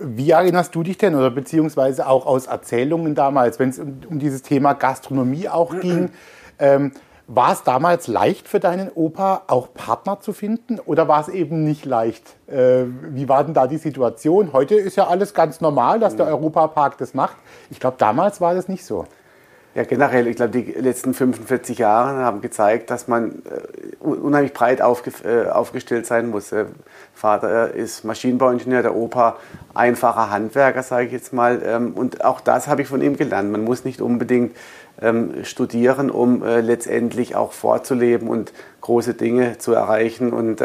Wie 0.00 0.30
erinnerst 0.30 0.74
du 0.74 0.82
dich 0.82 0.98
denn 0.98 1.14
oder 1.14 1.30
beziehungsweise 1.30 2.06
auch 2.06 2.26
aus 2.26 2.46
Erzählungen 2.46 3.14
damals, 3.14 3.58
wenn 3.58 3.70
es 3.70 3.78
um, 3.78 4.00
um, 4.08 4.18
dieses 4.18 4.42
Thema 4.42 4.74
Gastronomie 4.74 5.48
auch 5.48 5.78
ging? 5.80 6.10
Ähm, 6.58 6.92
war 7.28 7.52
es 7.52 7.64
damals 7.64 8.06
leicht 8.06 8.46
für 8.46 8.60
deinen 8.60 8.88
Opa, 8.88 9.42
auch 9.48 9.74
Partner 9.74 10.20
zu 10.20 10.32
finden 10.32 10.78
oder 10.78 11.08
war 11.08 11.20
es 11.20 11.28
eben 11.28 11.64
nicht 11.64 11.84
leicht? 11.84 12.36
Äh, 12.46 12.84
wie 13.10 13.28
war 13.28 13.42
denn 13.42 13.52
da 13.52 13.66
die 13.66 13.78
Situation? 13.78 14.52
Heute 14.52 14.76
ist 14.76 14.96
ja 14.96 15.08
alles 15.08 15.34
ganz 15.34 15.60
normal, 15.60 15.98
dass 15.98 16.14
der 16.14 16.26
Europapark 16.26 16.98
das 16.98 17.14
macht. 17.14 17.36
Ich 17.68 17.80
glaube, 17.80 17.96
damals 17.98 18.40
war 18.40 18.54
das 18.54 18.68
nicht 18.68 18.84
so. 18.84 19.06
Ja, 19.76 19.84
generell, 19.84 20.26
ich 20.26 20.36
glaube, 20.36 20.58
die 20.58 20.72
letzten 20.72 21.12
45 21.12 21.76
Jahre 21.76 22.24
haben 22.24 22.40
gezeigt, 22.40 22.88
dass 22.88 23.08
man 23.08 23.42
äh, 23.44 24.02
unheimlich 24.02 24.54
breit 24.54 24.80
äh, 24.80 25.48
aufgestellt 25.50 26.06
sein 26.06 26.30
muss. 26.30 26.54
Vater 27.12 27.74
ist 27.74 28.02
Maschinenbauingenieur, 28.02 28.80
der 28.80 28.96
Opa 28.96 29.36
einfacher 29.74 30.30
Handwerker, 30.30 30.82
sage 30.82 31.04
ich 31.08 31.12
jetzt 31.12 31.34
mal. 31.34 31.60
Ähm, 31.62 31.92
und 31.92 32.24
auch 32.24 32.40
das 32.40 32.68
habe 32.68 32.80
ich 32.80 32.88
von 32.88 33.02
ihm 33.02 33.18
gelernt. 33.18 33.52
Man 33.52 33.64
muss 33.64 33.84
nicht 33.84 34.00
unbedingt 34.00 34.56
ähm, 35.02 35.44
studieren, 35.44 36.10
um 36.10 36.42
äh, 36.42 36.62
letztendlich 36.62 37.36
auch 37.36 37.52
vorzuleben 37.52 38.28
und 38.28 38.54
große 38.80 39.12
Dinge 39.12 39.58
zu 39.58 39.74
erreichen. 39.74 40.32
Und 40.32 40.62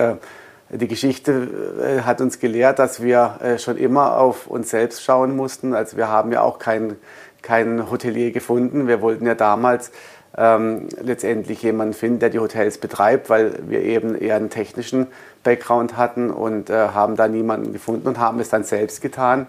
die 0.69 0.87
Geschichte 0.87 2.01
hat 2.05 2.21
uns 2.21 2.39
gelehrt, 2.39 2.79
dass 2.79 3.01
wir 3.01 3.57
schon 3.57 3.77
immer 3.77 4.17
auf 4.17 4.45
uns 4.45 4.69
selbst 4.69 5.03
schauen 5.03 5.35
mussten. 5.35 5.73
Also 5.73 5.97
wir 5.97 6.07
haben 6.07 6.31
ja 6.31 6.41
auch 6.41 6.59
keinen 6.59 6.97
keinen 7.41 7.89
Hotelier 7.89 8.31
gefunden. 8.31 8.87
Wir 8.87 9.01
wollten 9.01 9.25
ja 9.25 9.35
damals 9.35 9.91
ähm, 10.37 10.87
letztendlich 11.01 11.61
jemanden 11.61 11.93
finden, 11.93 12.19
der 12.19 12.29
die 12.29 12.39
Hotels 12.39 12.77
betreibt, 12.77 13.29
weil 13.29 13.53
wir 13.67 13.81
eben 13.81 14.15
eher 14.15 14.35
einen 14.35 14.49
technischen 14.49 15.07
Background 15.43 15.97
hatten 15.97 16.31
und 16.31 16.69
äh, 16.69 16.89
haben 16.89 17.15
da 17.15 17.27
niemanden 17.27 17.73
gefunden 17.73 18.07
und 18.07 18.19
haben 18.19 18.39
es 18.39 18.49
dann 18.49 18.63
selbst 18.63 19.01
getan. 19.01 19.47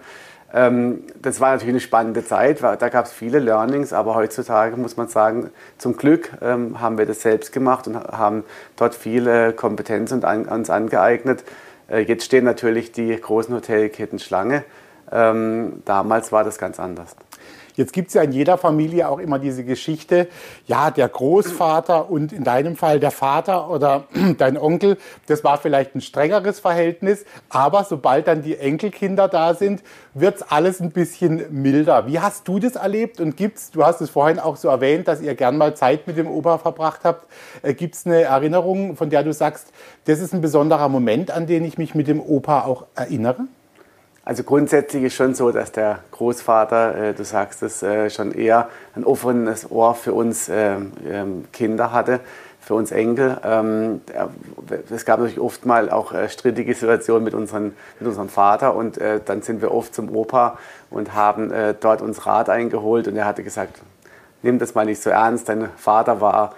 Ähm, 0.53 1.03
das 1.21 1.39
war 1.39 1.51
natürlich 1.51 1.73
eine 1.73 1.79
spannende 1.79 2.25
Zeit, 2.25 2.61
da 2.61 2.75
gab 2.75 3.05
es 3.05 3.11
viele 3.11 3.39
Learnings, 3.39 3.91
aber 3.91 4.13
heutzutage 4.13 4.77
muss 4.77 4.97
man 4.97 5.07
sagen, 5.07 5.49
zum 5.77 5.97
Glück 5.97 6.29
ähm, 6.41 6.79
haben 6.79 6.97
wir 6.97 7.05
das 7.05 7.21
selbst 7.21 7.51
gemacht 7.51 7.87
und 7.87 7.95
haben 7.95 8.43
dort 8.75 8.93
viele 8.93 9.53
Kompetenzen 9.53 10.23
an, 10.23 10.45
uns 10.45 10.69
angeeignet. 10.69 11.43
Äh, 11.89 12.01
jetzt 12.01 12.25
stehen 12.25 12.45
natürlich 12.45 12.91
die 12.91 13.15
großen 13.19 13.55
Hotelketten 13.55 14.19
Schlange. 14.19 14.63
Ähm, 15.11 15.81
damals 15.85 16.31
war 16.31 16.43
das 16.43 16.57
ganz 16.57 16.79
anders. 16.79 17.15
Jetzt 17.75 17.93
gibt 17.93 18.09
es 18.09 18.13
ja 18.13 18.21
in 18.21 18.31
jeder 18.31 18.57
Familie 18.57 19.09
auch 19.09 19.19
immer 19.19 19.39
diese 19.39 19.63
Geschichte, 19.63 20.27
ja, 20.67 20.91
der 20.91 21.09
Großvater 21.09 22.09
und 22.09 22.31
in 22.31 22.43
deinem 22.43 22.75
Fall 22.75 22.99
der 22.99 23.11
Vater 23.11 23.69
oder 23.69 24.05
dein 24.37 24.57
Onkel, 24.57 24.97
das 25.27 25.43
war 25.43 25.57
vielleicht 25.57 25.95
ein 25.95 26.01
strengeres 26.01 26.59
Verhältnis, 26.59 27.25
aber 27.49 27.83
sobald 27.83 28.27
dann 28.27 28.43
die 28.43 28.57
Enkelkinder 28.57 29.27
da 29.27 29.55
sind, 29.55 29.81
wird 30.13 30.35
es 30.37 30.41
alles 30.43 30.79
ein 30.79 30.91
bisschen 30.91 31.43
milder. 31.49 32.05
Wie 32.07 32.19
hast 32.19 32.47
du 32.47 32.59
das 32.59 32.75
erlebt 32.75 33.19
und 33.19 33.37
gibt's, 33.37 33.71
du 33.71 33.83
hast 33.83 34.01
es 34.01 34.09
vorhin 34.09 34.39
auch 34.39 34.57
so 34.57 34.67
erwähnt, 34.67 35.07
dass 35.07 35.21
ihr 35.21 35.33
gern 35.33 35.57
mal 35.57 35.75
Zeit 35.75 36.05
mit 36.07 36.17
dem 36.17 36.27
Opa 36.27 36.59
verbracht 36.59 37.01
habt, 37.03 37.27
äh, 37.63 37.73
gibt 37.73 37.95
es 37.95 38.05
eine 38.05 38.21
Erinnerung, 38.21 38.95
von 38.95 39.09
der 39.09 39.23
du 39.23 39.33
sagst, 39.33 39.67
das 40.05 40.19
ist 40.19 40.33
ein 40.33 40.41
besonderer 40.41 40.89
Moment, 40.89 41.31
an 41.31 41.47
den 41.47 41.65
ich 41.65 41.77
mich 41.77 41.95
mit 41.95 42.07
dem 42.07 42.19
Opa 42.19 42.61
auch 42.61 42.85
erinnere? 42.95 43.47
Also 44.25 44.43
grundsätzlich 44.43 45.03
ist 45.03 45.15
schon 45.15 45.35
so, 45.35 45.51
dass 45.51 45.73
der 45.73 45.99
Großvater, 46.11 46.95
äh, 46.95 47.13
du 47.13 47.25
sagst 47.25 47.61
es, 47.61 47.83
äh, 47.83 48.09
schon 48.09 48.31
eher 48.31 48.69
ein 48.95 49.03
offenes 49.03 49.69
Ohr 49.69 49.95
für 49.95 50.13
uns 50.13 50.47
äh, 50.47 50.77
Kinder 51.51 51.91
hatte, 51.91 52.21
für 52.61 52.73
uns 52.75 52.93
Enkel. 52.93 53.37
Ähm, 53.43 53.99
es 54.89 55.03
gab 55.03 55.19
natürlich 55.19 55.41
oft 55.41 55.65
mal 55.65 55.89
auch 55.89 56.13
äh, 56.13 56.29
strittige 56.29 56.73
Situationen 56.73 57.25
mit, 57.25 57.33
unseren, 57.33 57.73
mit 57.99 58.07
unserem 58.07 58.29
Vater 58.29 58.77
und 58.77 58.97
äh, 58.97 59.19
dann 59.23 59.41
sind 59.41 59.61
wir 59.61 59.73
oft 59.73 59.93
zum 59.93 60.15
Opa 60.15 60.57
und 60.89 61.13
haben 61.13 61.51
äh, 61.51 61.75
dort 61.77 62.01
uns 62.01 62.25
Rat 62.25 62.49
eingeholt 62.49 63.09
und 63.09 63.17
er 63.17 63.25
hatte 63.25 63.43
gesagt, 63.43 63.81
nimm 64.41 64.57
das 64.57 64.73
mal 64.73 64.85
nicht 64.85 65.03
so 65.03 65.09
ernst, 65.09 65.49
dein 65.49 65.69
Vater 65.75 66.21
war 66.21 66.55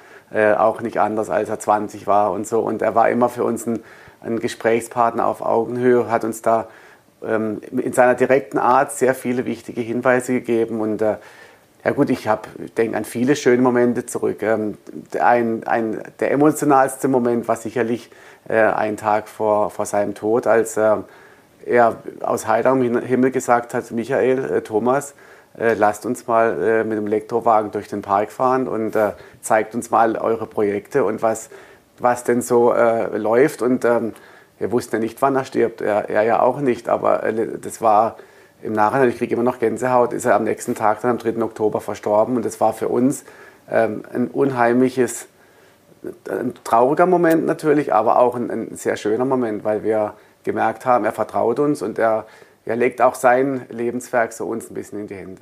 auch 0.57 0.81
nicht 0.81 0.99
anders, 0.99 1.29
als 1.29 1.49
er 1.49 1.59
20 1.59 2.07
war 2.07 2.31
und 2.31 2.47
so 2.47 2.59
und 2.59 2.81
er 2.81 2.95
war 2.95 3.09
immer 3.09 3.29
für 3.29 3.43
uns 3.43 3.67
ein, 3.67 3.83
ein 4.21 4.39
Gesprächspartner 4.39 5.25
auf 5.25 5.41
Augenhöhe, 5.41 6.09
hat 6.09 6.23
uns 6.23 6.41
da 6.41 6.67
ähm, 7.27 7.61
in 7.71 7.93
seiner 7.93 8.15
direkten 8.15 8.57
Art 8.57 8.91
sehr 8.91 9.15
viele 9.15 9.45
wichtige 9.45 9.81
Hinweise 9.81 10.33
gegeben 10.33 10.81
und 10.81 11.01
äh, 11.01 11.17
ja 11.85 11.91
gut, 11.91 12.09
ich 12.09 12.27
denke 12.75 12.97
an 12.97 13.05
viele 13.05 13.35
schöne 13.35 13.61
Momente 13.61 14.07
zurück. 14.07 14.41
Ähm, 14.41 14.75
ein, 15.19 15.63
ein, 15.65 16.01
der 16.19 16.31
emotionalste 16.31 17.07
Moment 17.07 17.47
war 17.47 17.57
sicherlich 17.57 18.09
äh, 18.49 18.59
ein 18.59 18.97
Tag 18.97 19.27
vor, 19.27 19.69
vor 19.69 19.85
seinem 19.85 20.15
Tod, 20.15 20.47
als 20.47 20.77
äh, 20.77 20.95
er 21.63 21.97
aus 22.21 22.47
heiterem 22.47 23.01
Himmel 23.01 23.29
gesagt 23.29 23.75
hat, 23.75 23.91
Michael, 23.91 24.45
äh, 24.45 24.61
Thomas, 24.61 25.13
äh, 25.57 25.75
lasst 25.75 26.07
uns 26.07 26.25
mal 26.25 26.61
äh, 26.61 26.83
mit 26.83 26.97
dem 26.97 27.05
Elektrowagen 27.05 27.71
durch 27.71 27.87
den 27.87 28.01
Park 28.01 28.31
fahren 28.31 28.67
und 28.67 28.97
zeigt 29.41 29.75
uns 29.75 29.91
mal 29.91 30.17
eure 30.17 30.47
Projekte 30.47 31.03
und 31.03 31.21
was, 31.21 31.49
was 31.99 32.23
denn 32.23 32.41
so 32.41 32.73
läuft. 32.73 33.61
Und 33.61 33.85
ähm, 33.85 34.13
wir 34.59 34.71
wussten 34.71 34.95
ja 34.95 34.99
nicht, 34.99 35.21
wann 35.21 35.35
er 35.35 35.45
stirbt, 35.45 35.81
er, 35.81 36.09
er 36.09 36.23
ja 36.23 36.39
auch 36.41 36.59
nicht, 36.59 36.89
aber 36.89 37.23
äh, 37.23 37.57
das 37.59 37.81
war 37.81 38.17
im 38.61 38.73
Nachhinein, 38.73 39.09
ich 39.09 39.17
kriege 39.17 39.33
immer 39.33 39.43
noch 39.43 39.59
Gänsehaut, 39.59 40.13
ist 40.13 40.25
er 40.25 40.35
am 40.35 40.43
nächsten 40.43 40.75
Tag 40.75 41.01
dann 41.01 41.11
am 41.11 41.17
3. 41.17 41.41
Oktober 41.43 41.81
verstorben 41.81 42.35
und 42.35 42.45
das 42.45 42.59
war 42.59 42.73
für 42.73 42.87
uns 42.87 43.25
ähm, 43.69 44.03
ein 44.13 44.27
unheimliches, 44.27 45.27
ein 46.29 46.53
trauriger 46.63 47.05
Moment 47.05 47.45
natürlich, 47.45 47.93
aber 47.93 48.19
auch 48.19 48.35
ein, 48.35 48.49
ein, 48.49 48.75
sehr 48.75 48.95
schöner 48.95 49.25
Moment, 49.25 49.63
weil 49.63 49.83
wir 49.83 50.13
gemerkt 50.43 50.85
haben, 50.85 51.05
er 51.05 51.11
vertraut 51.11 51.59
uns 51.59 51.81
und 51.81 51.99
er, 51.99 52.25
er 52.65 52.75
legt 52.75 53.01
auch 53.01 53.15
sein 53.15 53.65
Lebenswerk 53.69 54.33
so 54.33 54.45
uns 54.45 54.69
ein 54.69 54.73
bisschen 54.73 54.99
in 54.99 55.07
die 55.07 55.15
Hände. 55.15 55.41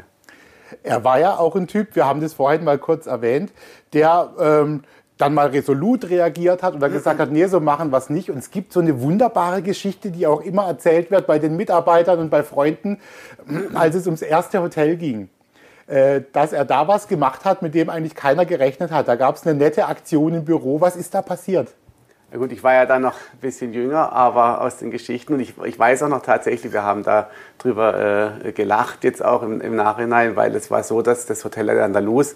Er 0.81 1.03
war 1.03 1.19
ja 1.19 1.37
auch 1.37 1.55
ein 1.55 1.67
Typ, 1.67 1.95
wir 1.95 2.05
haben 2.05 2.19
das 2.19 2.33
vorhin 2.33 2.63
mal 2.63 2.79
kurz 2.79 3.05
erwähnt, 3.05 3.51
der 3.93 4.31
ähm, 4.39 4.83
dann 5.17 5.33
mal 5.33 5.47
resolut 5.47 6.09
reagiert 6.09 6.63
hat 6.63 6.75
oder 6.75 6.89
gesagt 6.89 7.19
hat, 7.19 7.31
nee, 7.31 7.45
so 7.45 7.59
machen 7.59 7.91
wir 7.91 7.97
es 7.97 8.09
nicht. 8.09 8.31
Und 8.31 8.37
es 8.39 8.51
gibt 8.51 8.73
so 8.73 8.79
eine 8.79 9.01
wunderbare 9.01 9.61
Geschichte, 9.61 10.11
die 10.11 10.25
auch 10.25 10.41
immer 10.41 10.65
erzählt 10.65 11.11
wird 11.11 11.27
bei 11.27 11.39
den 11.39 11.55
Mitarbeitern 11.55 12.19
und 12.19 12.29
bei 12.29 12.43
Freunden, 12.43 12.99
als 13.73 13.95
es 13.95 14.05
ums 14.05 14.21
erste 14.21 14.61
Hotel 14.61 14.97
ging. 14.97 15.29
Äh, 15.85 16.21
dass 16.31 16.53
er 16.53 16.63
da 16.63 16.87
was 16.87 17.09
gemacht 17.09 17.43
hat, 17.43 17.61
mit 17.61 17.75
dem 17.75 17.89
eigentlich 17.89 18.15
keiner 18.15 18.45
gerechnet 18.45 18.91
hat. 18.91 19.07
Da 19.07 19.15
gab 19.15 19.35
es 19.35 19.45
eine 19.45 19.53
nette 19.53 19.87
Aktion 19.87 20.33
im 20.33 20.45
Büro. 20.45 20.79
Was 20.79 20.95
ist 20.95 21.13
da 21.13 21.21
passiert? 21.21 21.73
Ja 22.31 22.39
gut, 22.39 22.51
ich 22.51 22.63
war 22.63 22.73
ja 22.73 22.87
dann 22.87 23.03
noch 23.03 23.13
ein 23.13 23.39
bisschen 23.41 23.73
jünger, 23.73 24.11
aber 24.11 24.61
aus 24.61 24.77
den 24.77 24.89
Geschichten 24.89 25.35
und 25.35 25.39
ich, 25.39 25.53
ich 25.63 25.77
weiß 25.77 26.01
auch 26.01 26.09
noch 26.09 26.23
tatsächlich, 26.23 26.73
wir 26.73 26.81
haben 26.81 27.03
da 27.03 27.29
drüber 27.59 28.39
äh, 28.43 28.51
gelacht 28.53 29.03
jetzt 29.03 29.23
auch 29.23 29.43
im, 29.43 29.61
im, 29.61 29.75
Nachhinein, 29.75 30.35
weil 30.35 30.55
es 30.55 30.71
war 30.71 30.81
so, 30.81 31.03
dass 31.03 31.27
das 31.27 31.45
Hotel 31.45 31.69
Andalus, 31.69 32.33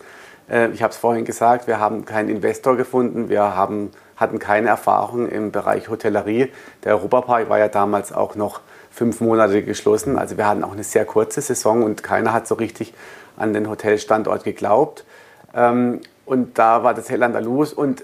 ich 0.50 0.82
habe 0.82 0.92
es 0.92 0.98
vorhin 0.98 1.26
gesagt, 1.26 1.68
wir 1.68 1.80
haben 1.80 2.06
keinen 2.06 2.30
Investor 2.30 2.78
gefunden, 2.78 3.28
wir 3.28 3.56
haben, 3.56 3.92
hatten 4.16 4.40
keine 4.40 4.70
Erfahrung 4.70 5.28
im 5.28 5.52
Bereich 5.52 5.90
Hotellerie. 5.90 6.52
Der 6.86 6.96
Europapark 6.96 7.50
war 7.50 7.60
ja 7.60 7.68
damals 7.68 8.14
auch 8.14 8.36
noch 8.36 8.62
fünf 8.90 9.20
Monate 9.20 9.62
geschlossen, 9.64 10.18
also 10.18 10.38
wir 10.38 10.48
hatten 10.48 10.64
auch 10.64 10.72
eine 10.72 10.84
sehr 10.84 11.06
kurze 11.06 11.42
Saison 11.42 11.84
und 11.84 12.02
keiner 12.02 12.32
hat 12.32 12.48
so 12.48 12.56
richtig 12.56 12.94
an 13.36 13.54
den 13.54 13.70
Hotelstandort 13.70 14.44
geglaubt. 14.44 15.06
Ähm, 15.54 16.02
und 16.26 16.58
da 16.58 16.84
war 16.84 16.94
das 16.94 17.06
Hotel 17.06 17.24
Andalus 17.24 17.74
und 17.74 18.04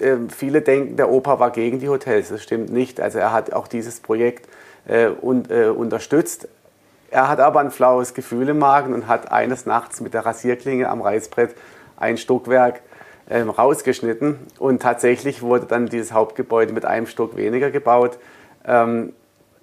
ähm, 0.00 0.30
viele 0.30 0.62
denken, 0.62 0.96
der 0.96 1.10
Opa 1.10 1.38
war 1.38 1.50
gegen 1.50 1.80
die 1.80 1.88
Hotels. 1.88 2.28
Das 2.28 2.42
stimmt 2.42 2.70
nicht. 2.70 3.00
Also 3.00 3.18
er 3.18 3.32
hat 3.32 3.52
auch 3.52 3.68
dieses 3.68 4.00
Projekt 4.00 4.48
äh, 4.88 5.06
äh, 5.06 5.68
unterstützt. 5.68 6.48
Er 7.14 7.28
hat 7.28 7.38
aber 7.38 7.60
ein 7.60 7.70
flaues 7.70 8.12
Gefühl 8.12 8.48
im 8.48 8.58
Magen 8.58 8.92
und 8.92 9.06
hat 9.06 9.30
eines 9.30 9.66
Nachts 9.66 10.00
mit 10.00 10.14
der 10.14 10.26
Rasierklinge 10.26 10.88
am 10.88 11.00
Reißbrett 11.00 11.54
ein 11.96 12.16
Stockwerk 12.16 12.80
ähm, 13.30 13.50
rausgeschnitten. 13.50 14.36
Und 14.58 14.82
tatsächlich 14.82 15.40
wurde 15.40 15.66
dann 15.66 15.86
dieses 15.86 16.12
Hauptgebäude 16.12 16.72
mit 16.72 16.84
einem 16.84 17.06
Stock 17.06 17.36
weniger 17.36 17.70
gebaut. 17.70 18.18
Ähm, 18.66 19.12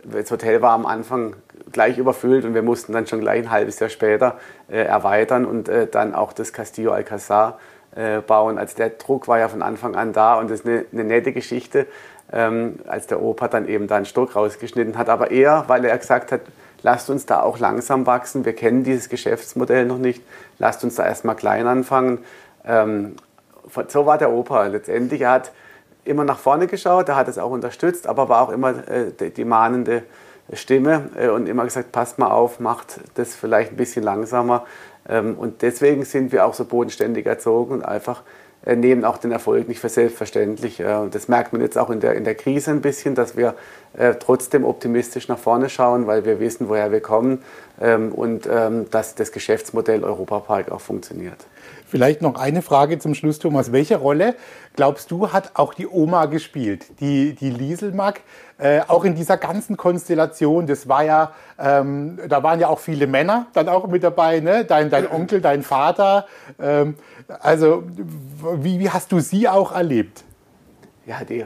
das 0.06 0.32
Hotel 0.32 0.62
war 0.62 0.72
am 0.72 0.86
Anfang 0.86 1.36
gleich 1.74 1.98
überfüllt 1.98 2.46
und 2.46 2.54
wir 2.54 2.62
mussten 2.62 2.94
dann 2.94 3.06
schon 3.06 3.20
gleich 3.20 3.44
ein 3.44 3.52
halbes 3.52 3.82
Jahr 3.82 3.90
später 3.90 4.38
äh, 4.70 4.84
erweitern 4.84 5.44
und 5.44 5.68
äh, 5.68 5.88
dann 5.88 6.16
auch 6.16 6.32
das 6.32 6.54
Castillo 6.54 6.94
Alcázar 6.94 7.56
äh, 7.98 8.22
bauen. 8.22 8.60
Also 8.60 8.78
der 8.78 8.92
Druck 8.92 9.28
war 9.28 9.40
ja 9.40 9.50
von 9.50 9.62
Anfang 9.62 9.98
an 9.98 10.14
da 10.14 10.40
und 10.40 10.50
das 10.50 10.62
ist 10.62 10.68
eine, 10.68 10.86
eine 10.94 11.04
nette 11.04 11.34
Geschichte, 11.34 11.88
ähm, 12.32 12.80
als 12.88 13.08
der 13.08 13.22
Opa 13.22 13.50
dann 13.50 13.68
eben 13.68 13.88
da 13.88 13.98
einen 13.98 14.06
Stock 14.06 14.38
rausgeschnitten 14.38 14.98
hat. 14.98 15.10
Aber 15.10 15.32
eher, 15.32 15.66
weil 15.68 15.84
er 15.84 15.98
gesagt 15.98 16.32
hat, 16.32 16.40
lasst 16.84 17.10
uns 17.10 17.26
da 17.26 17.42
auch 17.42 17.60
langsam 17.60 18.06
wachsen. 18.06 18.46
Wir 18.46 18.54
kennen 18.54 18.84
dieses 18.84 19.10
Geschäftsmodell 19.10 19.86
noch 19.86 19.98
nicht. 19.98 20.24
Lasst 20.60 20.84
uns 20.84 20.96
da 20.96 21.06
erstmal 21.06 21.36
klein 21.36 21.68
anfangen. 21.68 22.20
Ähm, 22.66 23.16
so 23.88 24.06
war 24.06 24.18
der 24.18 24.32
Opa 24.32 24.68
letztendlich. 24.68 25.22
Er 25.22 25.32
hat 25.32 25.52
immer 26.04 26.24
nach 26.24 26.40
vorne 26.40 26.68
geschaut, 26.68 27.10
er 27.10 27.16
hat 27.16 27.28
es 27.28 27.38
auch 27.38 27.52
unterstützt, 27.52 28.08
aber 28.08 28.30
war 28.30 28.42
auch 28.42 28.50
immer 28.50 28.88
äh, 28.88 29.12
die, 29.20 29.30
die, 29.32 29.46
mahnende 29.46 30.04
Stimme 30.54 31.10
äh, 31.16 31.30
und 31.30 31.48
immer 31.48 31.64
gesagt, 31.64 31.92
passt 31.92 32.18
mal 32.20 32.32
auf, 32.32 32.60
macht 32.60 33.00
das 33.16 33.36
vielleicht 33.36 33.72
ein 33.72 33.78
bisschen 33.78 34.04
langsamer. 34.04 34.66
Ähm, 35.08 35.36
und 35.38 35.62
deswegen 35.62 36.04
sind 36.06 36.32
wir 36.32 36.46
auch 36.46 36.54
so 36.54 36.66
bodenständig 36.66 37.26
erzogen 37.26 37.76
und 37.76 37.86
einfach 37.86 38.24
nehmen 38.66 39.06
auch 39.06 39.18
den 39.18 39.32
Erfolg 39.32 39.68
nicht 39.68 39.80
für 39.80 39.90
selbstverständlich. 39.90 40.80
Äh, 40.80 41.08
das 41.10 41.28
merkt 41.28 41.54
man 41.54 41.62
jetzt 41.62 41.78
auch 41.78 41.90
in 41.90 42.00
der, 42.00 42.16
in 42.16 42.24
der 42.24 42.36
Krise 42.36 42.72
ein 42.72 42.82
bisschen, 42.82 43.16
dass 43.16 43.36
wir 43.36 43.56
äh, 43.98 44.16
trotzdem 44.16 44.64
optimistisch 44.66 45.28
nach 45.28 45.40
vorne 45.40 45.70
schauen, 45.70 46.08
weil 46.08 46.26
wir 46.26 46.40
wissen, 46.40 46.70
woher 46.70 46.92
wir 46.92 47.02
kommen 47.02 47.44
ähm, 47.80 48.12
und 48.12 48.48
ähm, 48.52 48.90
dass 48.90 49.16
das 49.16 49.32
Geschäftsmodell 49.32 50.04
Europapark 50.04 50.72
auch 50.72 50.82
funktioniert. 50.82 51.46
Vielleicht 51.88 52.22
noch 52.22 52.36
eine 52.36 52.62
Frage 52.62 53.00
zum 53.00 53.16
Schluss, 53.16 53.40
Thomas. 53.40 53.74
Welche 53.74 53.98
Rolle, 53.98 54.36
glaubst 54.78 55.12
du, 55.12 55.34
hat 55.34 55.52
auch 55.56 55.74
die 55.74 55.88
Oma 55.88 56.28
gespielt, 56.28 56.86
die, 57.02 57.34
die 57.34 57.50
Lieselmark, 57.50 58.22
äh, 58.62 58.82
auch 58.88 59.04
in 59.04 59.16
dieser 59.16 59.38
ganzen 59.38 59.76
Konstellation? 59.76 60.68
Das 60.68 60.88
war 60.88 61.04
ja, 61.04 61.32
ähm, 61.60 62.20
da 62.30 62.44
waren 62.44 62.60
ja 62.60 62.68
auch 62.68 62.80
viele 62.80 63.08
Männer 63.08 63.48
dann 63.54 63.68
auch 63.68 63.88
mit 63.88 64.04
dabei, 64.04 64.40
ne? 64.40 64.64
dein, 64.66 64.90
dein 64.90 65.12
Onkel, 65.12 65.42
dein 65.42 65.64
Vater. 65.64 66.26
Ähm, 66.60 66.96
also, 67.40 67.84
wie, 68.56 68.80
wie 68.80 68.90
hast 68.90 69.12
du 69.12 69.20
sie 69.20 69.50
auch 69.50 69.74
erlebt? 69.74 70.24
Ja, 71.06 71.24
die 71.28 71.46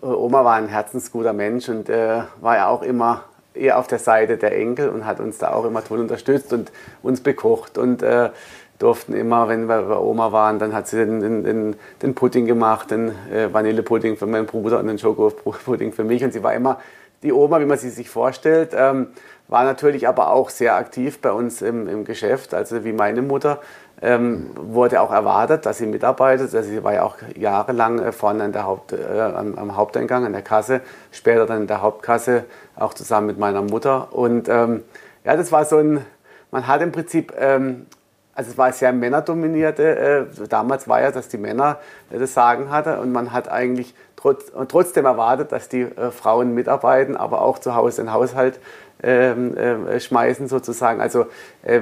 Oma 0.00 0.44
war 0.44 0.54
ein 0.54 0.68
herzensguter 0.68 1.32
Mensch 1.32 1.68
und 1.68 1.88
äh, 1.88 2.22
war 2.40 2.56
ja 2.56 2.68
auch 2.68 2.82
immer 2.82 3.24
eher 3.54 3.78
auf 3.78 3.86
der 3.86 3.98
Seite 3.98 4.36
der 4.36 4.56
Enkel 4.56 4.88
und 4.88 5.06
hat 5.06 5.20
uns 5.20 5.38
da 5.38 5.52
auch 5.52 5.64
immer 5.64 5.82
toll 5.84 6.00
unterstützt 6.00 6.52
und 6.52 6.72
uns 7.02 7.20
bekocht. 7.20 7.78
Und 7.78 8.02
äh, 8.02 8.30
durften 8.78 9.14
immer, 9.14 9.48
wenn 9.48 9.66
wir 9.68 9.82
bei 9.82 9.96
Oma 9.96 10.32
waren, 10.32 10.58
dann 10.58 10.72
hat 10.72 10.88
sie 10.88 11.04
den, 11.04 11.44
den, 11.44 11.76
den 12.02 12.14
Pudding 12.14 12.46
gemacht, 12.46 12.90
den 12.90 13.12
äh, 13.32 13.52
Vanillepudding 13.52 14.16
für 14.16 14.26
meinen 14.26 14.46
Bruder 14.46 14.80
und 14.80 14.88
den 14.88 14.98
Schokopudding 14.98 15.92
für 15.92 16.04
mich. 16.04 16.24
Und 16.24 16.32
sie 16.32 16.42
war 16.42 16.54
immer 16.54 16.78
die 17.22 17.32
Oma, 17.32 17.60
wie 17.60 17.64
man 17.64 17.78
sie 17.78 17.90
sich 17.90 18.10
vorstellt, 18.10 18.72
ähm, 18.76 19.08
war 19.48 19.64
natürlich 19.64 20.08
aber 20.08 20.30
auch 20.30 20.50
sehr 20.50 20.76
aktiv 20.76 21.20
bei 21.20 21.32
uns 21.32 21.62
im, 21.62 21.88
im 21.88 22.04
Geschäft, 22.04 22.54
also 22.54 22.84
wie 22.84 22.92
meine 22.92 23.22
Mutter. 23.22 23.60
Ähm, 24.02 24.50
wurde 24.56 25.00
auch 25.00 25.12
erwartet, 25.12 25.64
dass 25.64 25.78
sie 25.78 25.86
mitarbeitet. 25.86 26.54
Also 26.54 26.68
sie 26.68 26.82
war 26.82 26.94
ja 26.94 27.04
auch 27.04 27.16
jahrelang 27.36 28.00
äh, 28.00 28.12
vorne 28.12 28.44
an 28.44 28.52
der 28.52 28.64
Haupt, 28.64 28.92
äh, 28.92 29.20
am, 29.20 29.54
am, 29.54 29.76
Haupteingang, 29.76 30.26
an 30.26 30.32
der 30.32 30.42
Kasse, 30.42 30.80
später 31.12 31.46
dann 31.46 31.62
in 31.62 31.66
der 31.68 31.80
Hauptkasse, 31.80 32.44
auch 32.76 32.92
zusammen 32.92 33.28
mit 33.28 33.38
meiner 33.38 33.62
Mutter. 33.62 34.08
Und 34.12 34.48
ähm, 34.48 34.82
ja, 35.24 35.36
das 35.36 35.52
war 35.52 35.64
so 35.64 35.78
ein, 35.78 36.04
man 36.50 36.66
hat 36.66 36.82
im 36.82 36.92
Prinzip 36.92 37.32
ähm, 37.38 37.86
also 38.34 38.50
es 38.50 38.58
war 38.58 38.72
sehr 38.72 38.92
männerdominierte. 38.92 40.28
Äh, 40.42 40.46
damals 40.48 40.88
war 40.88 41.00
ja, 41.00 41.10
dass 41.10 41.28
die 41.28 41.38
Männer 41.38 41.78
äh, 42.10 42.18
das 42.18 42.34
Sagen 42.34 42.70
hatten 42.70 42.98
und 42.98 43.12
man 43.12 43.32
hat 43.32 43.48
eigentlich 43.48 43.94
trotz, 44.16 44.50
trotzdem 44.68 45.04
erwartet, 45.04 45.52
dass 45.52 45.68
die 45.68 45.82
äh, 45.82 46.10
Frauen 46.10 46.54
mitarbeiten, 46.54 47.16
aber 47.16 47.42
auch 47.42 47.58
zu 47.58 47.74
Hause 47.74 48.02
den 48.02 48.12
Haushalt 48.12 48.58
ähm, 49.02 49.56
äh, 49.56 50.00
schmeißen 50.00 50.48
sozusagen. 50.48 51.00
Also 51.00 51.26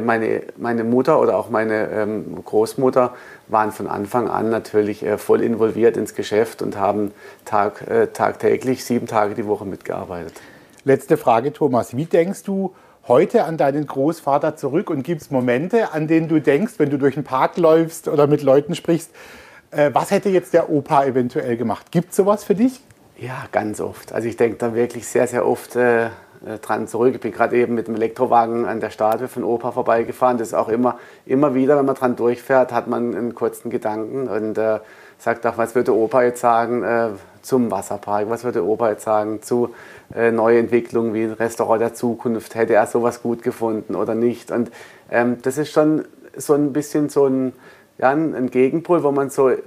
meine, 0.05 0.43
meine 0.57 0.83
Mutter 0.83 1.21
oder 1.21 1.37
auch 1.37 1.51
meine 1.51 1.89
ähm, 1.91 2.43
Großmutter 2.45 3.15
waren 3.49 3.71
von 3.71 3.87
Anfang 3.87 4.29
an 4.29 4.51
natürlich 4.51 5.05
voll 5.19 5.43
involviert 5.43 5.97
ins 5.97 6.15
Geschäft 6.15 6.63
und 6.63 6.77
haben 6.77 7.13
tag, 7.45 7.85
tagtäglich 8.15 8.85
sieben 8.85 9.07
Tage 9.07 9.35
die 9.35 9.47
Woche 9.47 9.65
mitgearbeitet. 9.67 10.35
Letzte 10.85 11.17
Frage, 11.17 11.53
Thomas. 11.53 11.97
Wie 11.97 12.07
denkst 12.07 12.43
du, 12.43 12.75
heute 13.09 13.45
an 13.45 13.57
deinen 13.57 13.87
Großvater 13.87 14.57
zurück 14.57 14.91
und 14.91 15.03
gibt 15.03 15.23
es 15.23 15.31
Momente, 15.31 15.93
an 15.93 16.07
denen 16.07 16.29
du 16.29 16.41
denkst, 16.41 16.75
wenn 16.79 16.91
du 16.91 16.99
durch 16.99 17.15
den 17.15 17.25
Park 17.25 17.57
läufst 17.57 18.09
oder 18.09 18.27
mit 18.27 18.43
Leuten 18.43 18.75
sprichst, 18.75 19.11
äh, 19.71 19.91
was 19.93 20.11
hätte 20.11 20.29
jetzt 20.29 20.55
der 20.55 20.71
Opa 20.71 21.05
eventuell 21.05 21.57
gemacht? 21.57 21.91
Gibt 21.91 22.11
es 22.11 22.17
sowas 22.17 22.45
für 22.45 22.55
dich? 22.55 22.81
Ja, 23.17 23.45
ganz 23.53 23.81
oft. 23.81 24.13
Also 24.13 24.29
ich 24.29 24.37
denke 24.37 24.57
da 24.59 24.75
wirklich 24.75 25.07
sehr, 25.07 25.27
sehr 25.27 25.47
oft 25.47 25.77
äh, 25.77 26.07
äh, 26.07 26.59
dran 26.61 26.89
zurück. 26.89 27.15
Ich 27.15 27.21
bin 27.21 27.33
gerade 27.33 27.57
eben 27.57 27.75
mit 27.75 27.87
dem 27.87 27.95
Elektrowagen 27.95 28.67
an 28.67 28.81
der 28.81 28.91
Statue 28.91 29.29
von 29.29 29.45
Opa 29.45 29.71
vorbeigefahren. 29.73 30.39
Das 30.39 30.49
ist 30.49 30.55
auch 30.55 30.69
immer, 30.69 30.99
immer 31.25 31.55
wieder, 31.55 31.77
wenn 31.79 31.85
man 31.85 31.95
dran 31.95 32.17
durchfährt, 32.17 32.73
hat 32.73 32.89
man 32.89 33.15
einen 33.15 33.35
kurzen 33.35 33.71
Gedanken 33.71 34.29
und 34.29 34.59
äh, 34.59 34.81
sagt 35.19 35.47
auch, 35.47 35.57
was 35.57 35.75
würde 35.75 35.95
Opa 35.95 36.23
jetzt 36.25 36.41
sagen 36.41 36.83
äh, 36.83 37.11
zum 37.43 37.71
Wasserpark? 37.71 38.31
Was 38.31 38.45
würde 38.45 38.65
Opa 38.65 38.91
jetzt 38.91 39.05
sagen 39.05 39.43
zu 39.43 39.75
äh, 40.15 40.31
neue 40.31 40.59
Entwicklungen 40.59 41.15
wie 41.15 41.25
ein 41.25 41.33
Restaurant 41.33 41.81
der 41.81 41.95
Zukunft, 41.95 42.55
hätte 42.55 42.75
er 42.75 42.87
sowas 42.87 43.23
gut 43.23 43.43
gefunden 43.43 43.95
oder 43.95 44.15
nicht. 44.15 44.51
Und 44.51 44.71
ähm, 45.11 45.39
das 45.43 45.59
ist 45.59 45.73
schon 45.73 46.05
so 46.37 46.55
ein 46.55 46.73
bisschen 46.73 47.09
so 47.09 47.27
ein, 47.27 47.53
ja, 47.99 48.11
ein 48.11 48.51
Gegenpol, 48.51 49.03
wo 49.03 49.13
man 49.13 49.31
so 49.31 49.49
äh, 49.49 49.59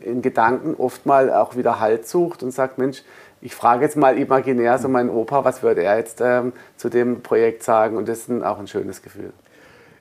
in 0.00 0.22
Gedanken 0.22 0.74
oft 0.74 1.06
mal 1.06 1.32
auch 1.32 1.56
wieder 1.56 1.80
Halt 1.80 2.06
sucht 2.06 2.42
und 2.42 2.50
sagt, 2.50 2.78
Mensch, 2.78 3.02
ich 3.40 3.54
frage 3.54 3.84
jetzt 3.84 3.96
mal 3.96 4.16
imaginär 4.16 4.78
so 4.78 4.88
meinen 4.88 5.10
Opa, 5.10 5.44
was 5.44 5.62
würde 5.62 5.82
er 5.82 5.98
jetzt 5.98 6.20
ähm, 6.22 6.52
zu 6.76 6.88
dem 6.88 7.22
Projekt 7.22 7.62
sagen? 7.62 7.96
Und 7.96 8.08
das 8.08 8.20
ist 8.20 8.42
auch 8.42 8.58
ein 8.58 8.68
schönes 8.68 9.02
Gefühl. 9.02 9.32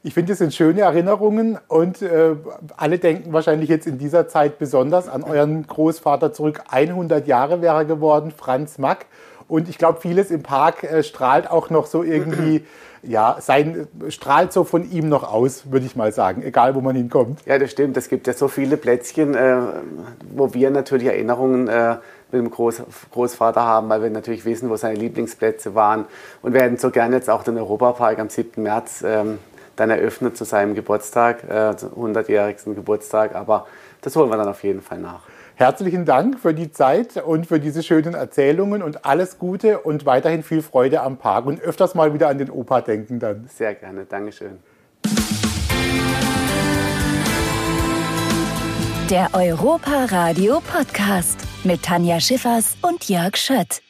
Ich 0.06 0.14
finde, 0.14 0.34
es 0.34 0.40
sind 0.40 0.54
schöne 0.54 0.82
Erinnerungen 0.82 1.58
und 1.70 2.02
äh, 2.02 2.36
alle 2.76 3.00
denken 3.00 3.32
wahrscheinlich 3.32 3.70
jetzt 3.70 3.88
in 3.88 3.98
dieser 3.98 4.28
Zeit 4.28 4.60
besonders 4.60 5.08
an 5.08 5.24
euren 5.24 5.66
Großvater 5.66 6.34
zurück. 6.34 6.62
100 6.70 7.26
Jahre 7.26 7.62
wäre 7.62 7.78
er 7.78 7.86
geworden, 7.86 8.34
Franz 8.36 8.78
Mack. 8.78 9.06
Und 9.48 9.70
ich 9.70 9.78
glaube, 9.78 10.02
vieles 10.02 10.30
im 10.30 10.44
Park 10.44 10.84
äh, 10.84 11.04
strahlt 11.04 11.50
auch 11.50 11.70
noch 11.70 11.86
so 11.86 12.04
irgendwie, 12.04 12.66
ja, 13.02 13.38
sein, 13.40 13.88
strahlt 14.10 14.52
so 14.52 14.66
von 14.66 14.92
ihm 14.92 15.08
noch 15.08 15.24
aus, 15.24 15.72
würde 15.72 15.86
ich 15.86 15.96
mal 15.96 16.12
sagen, 16.12 16.44
egal 16.44 16.76
wo 16.76 16.82
man 16.82 16.98
hinkommt. 16.98 17.40
Ja, 17.46 17.58
das 17.58 17.72
stimmt. 17.72 17.96
Es 17.96 18.10
gibt 18.10 18.28
ja 18.28 18.34
so 18.34 18.50
viele 18.50 18.76
Plätzchen, 18.76 19.36
äh, 19.36 19.56
wo 20.36 20.54
wir 20.54 20.70
natürlich 20.70 21.08
Erinnerungen 21.08 21.70
äh, 21.70 21.96
mit 22.34 22.42
dem 22.42 22.52
Groß, 22.52 22.84
Großvater 23.12 23.62
haben, 23.62 23.88
weil 23.88 24.04
wir 24.04 24.10
natürlich 24.10 24.44
wissen, 24.44 24.70
wo 24.70 24.76
seine 24.76 24.96
Lieblingsplätze 25.00 25.76
waren. 25.76 26.06
Und 26.42 26.56
hätten 26.56 26.76
so 26.78 26.92
gerne 26.92 27.16
jetzt 27.16 27.30
auch 27.30 27.44
den 27.44 27.58
Europapark 27.58 28.20
am 28.20 28.28
7. 28.28 28.62
März 28.62 29.02
ähm, 29.08 29.40
dann 29.76 29.90
eröffnet 29.90 30.38
zu 30.38 30.44
seinem 30.44 30.76
Geburtstag, 30.76 31.44
äh, 31.44 31.74
100-jährigsten 31.74 32.76
Geburtstag. 32.76 33.36
Aber 33.36 33.68
das 34.02 34.16
holen 34.16 34.30
wir 34.30 34.38
dann 34.38 34.48
auf 34.48 34.64
jeden 34.64 34.82
Fall 34.82 35.00
nach. 35.00 35.22
Herzlichen 35.56 36.06
Dank 36.06 36.40
für 36.40 36.54
die 36.54 36.72
Zeit 36.72 37.18
und 37.18 37.46
für 37.46 37.60
diese 37.60 37.84
schönen 37.84 38.16
Erzählungen 38.16 38.82
und 38.82 39.06
alles 39.06 39.38
Gute 39.38 39.80
und 39.80 40.06
weiterhin 40.06 40.42
viel 40.42 40.64
Freude 40.64 41.02
am 41.02 41.18
Park 41.18 41.46
und 41.46 41.62
öfters 41.62 41.94
mal 41.94 42.14
wieder 42.14 42.28
an 42.28 42.40
den 42.40 42.50
Opa 42.50 42.82
denken 42.82 43.20
dann. 43.20 43.48
Sehr 43.54 43.76
gerne, 43.76 44.06
Dankeschön. 44.06 44.58
Der 49.12 49.30
Europa 49.34 50.06
Radio 50.06 50.60
Podcast 50.76 51.38
mit 51.64 51.84
Tanja 51.84 52.20
Schiffers 52.20 52.76
und 52.82 53.08
Jörg 53.08 53.38
Schött. 53.38 53.83